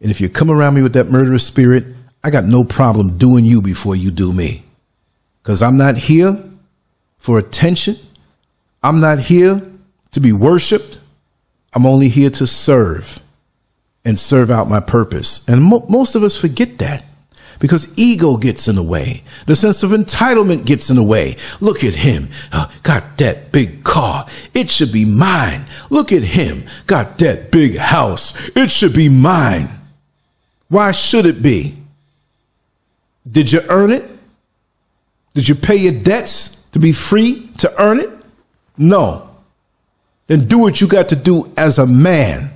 And 0.00 0.10
if 0.10 0.20
you 0.20 0.28
come 0.28 0.50
around 0.50 0.74
me 0.74 0.82
with 0.82 0.92
that 0.92 1.10
murderous 1.10 1.46
spirit, 1.46 1.84
I 2.22 2.30
got 2.30 2.44
no 2.44 2.64
problem 2.64 3.18
doing 3.18 3.44
you 3.44 3.62
before 3.62 3.96
you 3.96 4.10
do 4.10 4.32
me. 4.32 4.64
Cause 5.42 5.62
I'm 5.62 5.78
not 5.78 5.96
here 5.96 6.42
for 7.16 7.38
attention. 7.38 7.96
I'm 8.82 9.00
not 9.00 9.18
here 9.18 9.62
to 10.12 10.20
be 10.20 10.32
worshiped. 10.32 10.98
I'm 11.72 11.86
only 11.86 12.08
here 12.08 12.30
to 12.30 12.46
serve 12.46 13.20
and 14.04 14.18
serve 14.18 14.50
out 14.50 14.68
my 14.68 14.80
purpose. 14.80 15.46
And 15.48 15.62
mo- 15.62 15.86
most 15.88 16.14
of 16.14 16.22
us 16.22 16.38
forget 16.38 16.78
that 16.78 17.04
because 17.58 17.96
ego 17.98 18.36
gets 18.36 18.68
in 18.68 18.76
the 18.76 18.82
way. 18.82 19.22
The 19.46 19.56
sense 19.56 19.82
of 19.82 19.90
entitlement 19.90 20.66
gets 20.66 20.90
in 20.90 20.96
the 20.96 21.02
way. 21.02 21.36
Look 21.60 21.82
at 21.84 21.94
him. 21.94 22.28
Uh, 22.52 22.70
got 22.82 23.18
that 23.18 23.52
big 23.52 23.84
car. 23.84 24.26
It 24.54 24.70
should 24.70 24.92
be 24.92 25.04
mine. 25.04 25.66
Look 25.90 26.12
at 26.12 26.22
him. 26.22 26.64
Got 26.86 27.18
that 27.18 27.50
big 27.50 27.76
house. 27.76 28.48
It 28.56 28.70
should 28.70 28.94
be 28.94 29.08
mine. 29.08 29.68
Why 30.68 30.92
should 30.92 31.26
it 31.26 31.42
be? 31.42 31.76
Did 33.30 33.52
you 33.52 33.60
earn 33.68 33.90
it? 33.90 34.04
Did 35.34 35.48
you 35.48 35.54
pay 35.54 35.76
your 35.76 35.92
debts? 35.92 36.58
to 36.72 36.78
be 36.78 36.92
free 36.92 37.48
to 37.58 37.82
earn 37.82 38.00
it? 38.00 38.10
No. 38.76 39.30
Then 40.26 40.46
do 40.46 40.58
what 40.58 40.80
you 40.80 40.86
got 40.86 41.08
to 41.08 41.16
do 41.16 41.52
as 41.56 41.78
a 41.78 41.86
man 41.86 42.50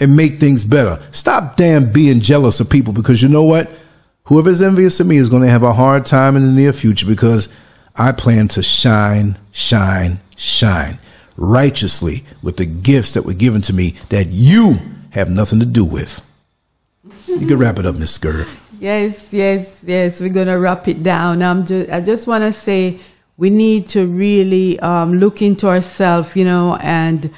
and 0.00 0.16
make 0.16 0.34
things 0.34 0.64
better. 0.64 1.02
Stop 1.12 1.56
damn 1.56 1.92
being 1.92 2.20
jealous 2.20 2.60
of 2.60 2.70
people 2.70 2.92
because 2.92 3.22
you 3.22 3.28
know 3.28 3.44
what? 3.44 3.70
Whoever's 4.28 4.60
envious 4.60 5.00
of 5.00 5.06
me 5.06 5.16
is 5.16 5.30
going 5.30 5.42
to 5.42 5.48
have 5.48 5.62
a 5.62 5.72
hard 5.72 6.04
time 6.04 6.36
in 6.36 6.44
the 6.44 6.52
near 6.52 6.74
future 6.74 7.06
because 7.06 7.48
I 7.96 8.12
plan 8.12 8.48
to 8.48 8.62
shine, 8.62 9.38
shine, 9.52 10.20
shine. 10.36 10.98
righteously 11.38 12.24
with 12.42 12.58
the 12.58 12.66
gifts 12.66 13.14
that 13.14 13.24
were 13.24 13.32
given 13.32 13.62
to 13.62 13.72
me 13.72 13.94
that 14.10 14.26
you 14.28 14.76
have 15.12 15.30
nothing 15.30 15.60
to 15.60 15.66
do 15.66 15.82
with. 15.82 16.22
You 17.26 17.46
can 17.46 17.56
wrap 17.56 17.78
it 17.78 17.86
up, 17.86 17.96
Miss 17.96 18.18
Scurv. 18.18 18.54
Yes, 18.78 19.32
yes, 19.32 19.82
yes. 19.86 20.20
We're 20.20 20.28
gonna 20.28 20.58
wrap 20.58 20.88
it 20.88 21.02
down. 21.02 21.42
I'm 21.42 21.64
just, 21.64 21.90
I 21.90 22.02
just 22.02 22.26
want 22.26 22.42
to 22.42 22.52
say 22.52 23.00
we 23.38 23.48
need 23.48 23.88
to 23.88 24.06
really 24.06 24.78
um, 24.80 25.14
look 25.14 25.40
into 25.40 25.68
ourselves, 25.68 26.36
you 26.36 26.44
know, 26.44 26.76
and 26.82 27.30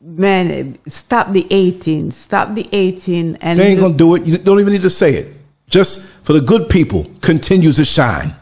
man, 0.00 0.78
stop 0.88 1.32
the 1.32 1.46
18, 1.50 2.12
stop 2.12 2.54
the 2.54 2.66
18, 2.72 3.36
and 3.42 3.58
They 3.58 3.72
ain't 3.72 3.80
gonna 3.80 3.94
do 3.94 4.14
it. 4.14 4.24
You 4.24 4.38
don't 4.38 4.58
even 4.58 4.72
need 4.72 4.82
to 4.82 4.90
say 4.90 5.16
it. 5.16 5.43
Just 5.74 6.06
for 6.24 6.34
the 6.34 6.40
good 6.40 6.68
people, 6.68 7.10
continue 7.20 7.72
to 7.72 7.84
shine. 7.84 8.32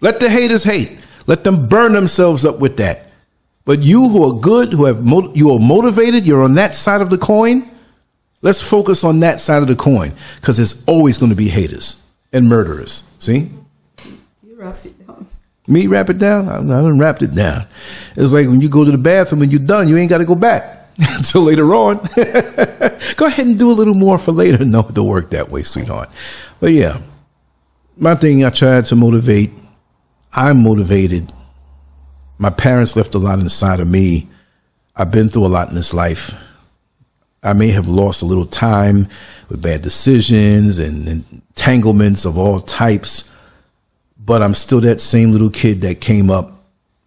Let 0.00 0.18
the 0.18 0.28
haters 0.28 0.64
hate. 0.64 0.98
Let 1.28 1.44
them 1.44 1.68
burn 1.68 1.92
themselves 1.92 2.44
up 2.44 2.58
with 2.58 2.78
that. 2.78 3.12
But 3.64 3.78
you 3.78 4.08
who 4.08 4.24
are 4.24 4.40
good, 4.40 4.72
who 4.72 4.86
have 4.86 5.04
mo- 5.04 5.32
you 5.36 5.52
are 5.52 5.60
motivated, 5.60 6.26
you're 6.26 6.42
on 6.42 6.54
that 6.54 6.74
side 6.74 7.00
of 7.00 7.10
the 7.10 7.16
coin. 7.16 7.70
Let's 8.42 8.60
focus 8.60 9.04
on 9.04 9.20
that 9.20 9.38
side 9.38 9.62
of 9.62 9.68
the 9.68 9.76
coin 9.76 10.14
because 10.40 10.56
there's 10.56 10.82
always 10.86 11.16
going 11.16 11.30
to 11.30 11.36
be 11.36 11.46
haters 11.46 12.04
and 12.32 12.48
murderers. 12.48 13.08
See? 13.20 13.50
You 14.42 14.56
wrap 14.56 14.84
it 14.84 15.06
down. 15.06 15.28
Me 15.68 15.86
wrap 15.86 16.10
it 16.10 16.18
down? 16.18 16.48
I, 16.48 16.56
I 16.56 16.82
done 16.82 16.98
wrapped 16.98 17.22
it 17.22 17.36
down. 17.36 17.68
It's 18.16 18.32
like 18.32 18.48
when 18.48 18.60
you 18.60 18.68
go 18.68 18.84
to 18.84 18.90
the 18.90 18.98
bathroom 18.98 19.42
and 19.42 19.52
you're 19.52 19.60
done, 19.60 19.86
you 19.86 19.96
ain't 19.96 20.10
got 20.10 20.18
to 20.18 20.24
go 20.24 20.34
back 20.34 20.77
until 21.16 21.42
later 21.42 21.74
on. 21.74 21.96
go 23.16 23.26
ahead 23.26 23.46
and 23.46 23.58
do 23.58 23.70
a 23.70 23.72
little 23.72 23.94
more 23.94 24.18
for 24.18 24.32
later. 24.32 24.64
No, 24.64 24.80
it 24.80 24.94
don't 24.94 25.06
work 25.06 25.30
that 25.30 25.50
way, 25.50 25.62
sweetheart. 25.62 26.10
But 26.60 26.72
yeah, 26.72 27.00
my 27.96 28.14
thing, 28.14 28.44
I 28.44 28.50
tried 28.50 28.84
to 28.86 28.96
motivate. 28.96 29.50
I'm 30.32 30.62
motivated. 30.62 31.32
My 32.38 32.50
parents 32.50 32.96
left 32.96 33.14
a 33.14 33.18
lot 33.18 33.38
inside 33.38 33.80
of 33.80 33.88
me. 33.88 34.28
I've 34.94 35.10
been 35.10 35.28
through 35.28 35.46
a 35.46 35.48
lot 35.48 35.68
in 35.68 35.74
this 35.74 35.94
life. 35.94 36.36
I 37.42 37.52
may 37.52 37.68
have 37.68 37.88
lost 37.88 38.22
a 38.22 38.26
little 38.26 38.46
time 38.46 39.08
with 39.48 39.62
bad 39.62 39.82
decisions 39.82 40.78
and 40.78 41.08
entanglements 41.08 42.24
of 42.24 42.36
all 42.36 42.60
types 42.60 43.34
but 44.28 44.42
I'm 44.42 44.52
still 44.52 44.82
that 44.82 45.00
same 45.00 45.32
little 45.32 45.48
kid 45.48 45.80
that 45.80 46.02
came 46.02 46.30
up 46.30 46.52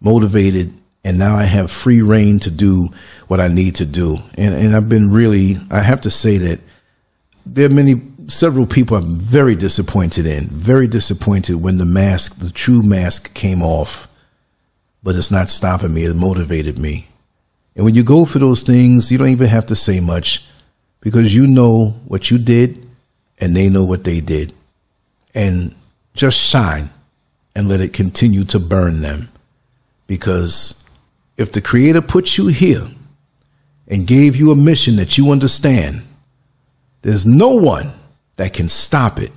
motivated 0.00 0.74
and 1.04 1.18
now 1.18 1.36
I 1.36 1.44
have 1.44 1.70
free 1.70 2.02
reign 2.02 2.38
to 2.40 2.50
do 2.50 2.90
what 3.28 3.40
I 3.40 3.48
need 3.48 3.76
to 3.76 3.86
do. 3.86 4.18
And 4.36 4.54
and 4.54 4.76
I've 4.76 4.88
been 4.88 5.10
really 5.10 5.56
I 5.70 5.80
have 5.80 6.00
to 6.02 6.10
say 6.10 6.36
that 6.38 6.60
there 7.44 7.66
are 7.66 7.72
many 7.72 8.00
several 8.28 8.66
people 8.66 8.96
I'm 8.96 9.18
very 9.18 9.54
disappointed 9.54 10.26
in, 10.26 10.46
very 10.46 10.86
disappointed 10.86 11.56
when 11.56 11.78
the 11.78 11.84
mask, 11.84 12.38
the 12.38 12.50
true 12.50 12.82
mask 12.82 13.34
came 13.34 13.62
off. 13.62 14.08
But 15.02 15.16
it's 15.16 15.30
not 15.30 15.50
stopping 15.50 15.92
me, 15.92 16.04
it 16.04 16.14
motivated 16.14 16.78
me. 16.78 17.08
And 17.74 17.84
when 17.84 17.94
you 17.94 18.04
go 18.04 18.24
for 18.24 18.38
those 18.38 18.62
things, 18.62 19.10
you 19.10 19.18
don't 19.18 19.28
even 19.28 19.48
have 19.48 19.66
to 19.66 19.76
say 19.76 19.98
much 19.98 20.44
because 21.00 21.34
you 21.34 21.46
know 21.46 21.94
what 22.06 22.30
you 22.30 22.38
did 22.38 22.86
and 23.38 23.56
they 23.56 23.68
know 23.68 23.84
what 23.84 24.04
they 24.04 24.20
did. 24.20 24.54
And 25.34 25.74
just 26.14 26.38
shine 26.38 26.90
and 27.56 27.68
let 27.68 27.80
it 27.80 27.92
continue 27.92 28.44
to 28.44 28.60
burn 28.60 29.00
them. 29.00 29.28
Because 30.06 30.84
if 31.36 31.52
the 31.52 31.60
Creator 31.60 32.02
put 32.02 32.36
you 32.36 32.48
here 32.48 32.86
and 33.88 34.06
gave 34.06 34.36
you 34.36 34.50
a 34.50 34.56
mission 34.56 34.96
that 34.96 35.18
you 35.18 35.30
understand, 35.30 36.02
there's 37.02 37.26
no 37.26 37.54
one 37.54 37.92
that 38.36 38.52
can 38.52 38.68
stop 38.68 39.20
it. 39.20 39.32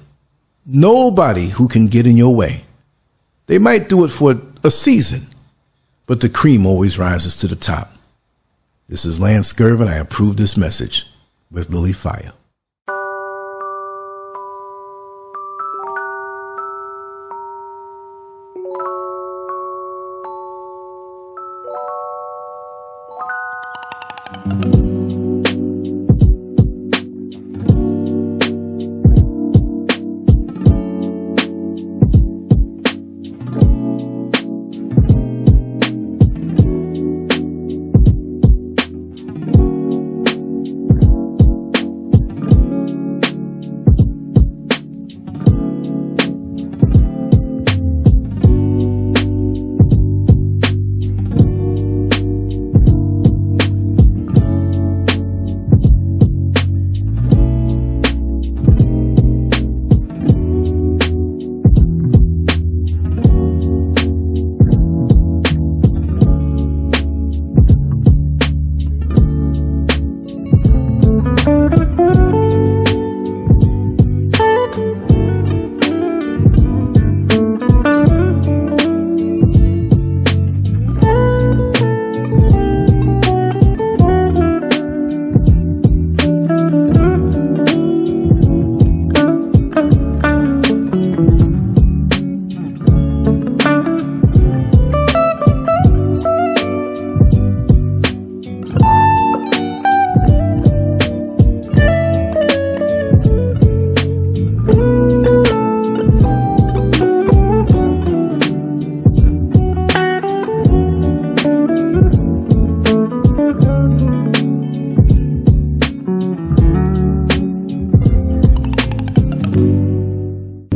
Nobody 0.66 1.48
who 1.50 1.68
can 1.68 1.88
get 1.88 2.08
in 2.08 2.18
your 2.18 2.34
way. 2.34 2.64
They 3.48 3.60
might 3.60 3.90
do 3.90 4.04
it 4.04 4.10
for 4.10 4.42
a 4.64 4.72
season, 4.72 5.28
but 6.08 6.22
the 6.22 6.30
cream 6.30 6.66
always 6.66 6.98
rises 6.98 7.36
to 7.38 7.48
the 7.48 7.56
top. 7.56 7.96
This 8.88 9.06
is 9.06 9.20
Lance 9.20 9.48
Scurvin. 9.48 9.88
I 9.88 9.98
approve 9.98 10.38
this 10.38 10.58
message 10.58 11.08
with 11.52 11.70
LilyFiyah. 11.70 12.34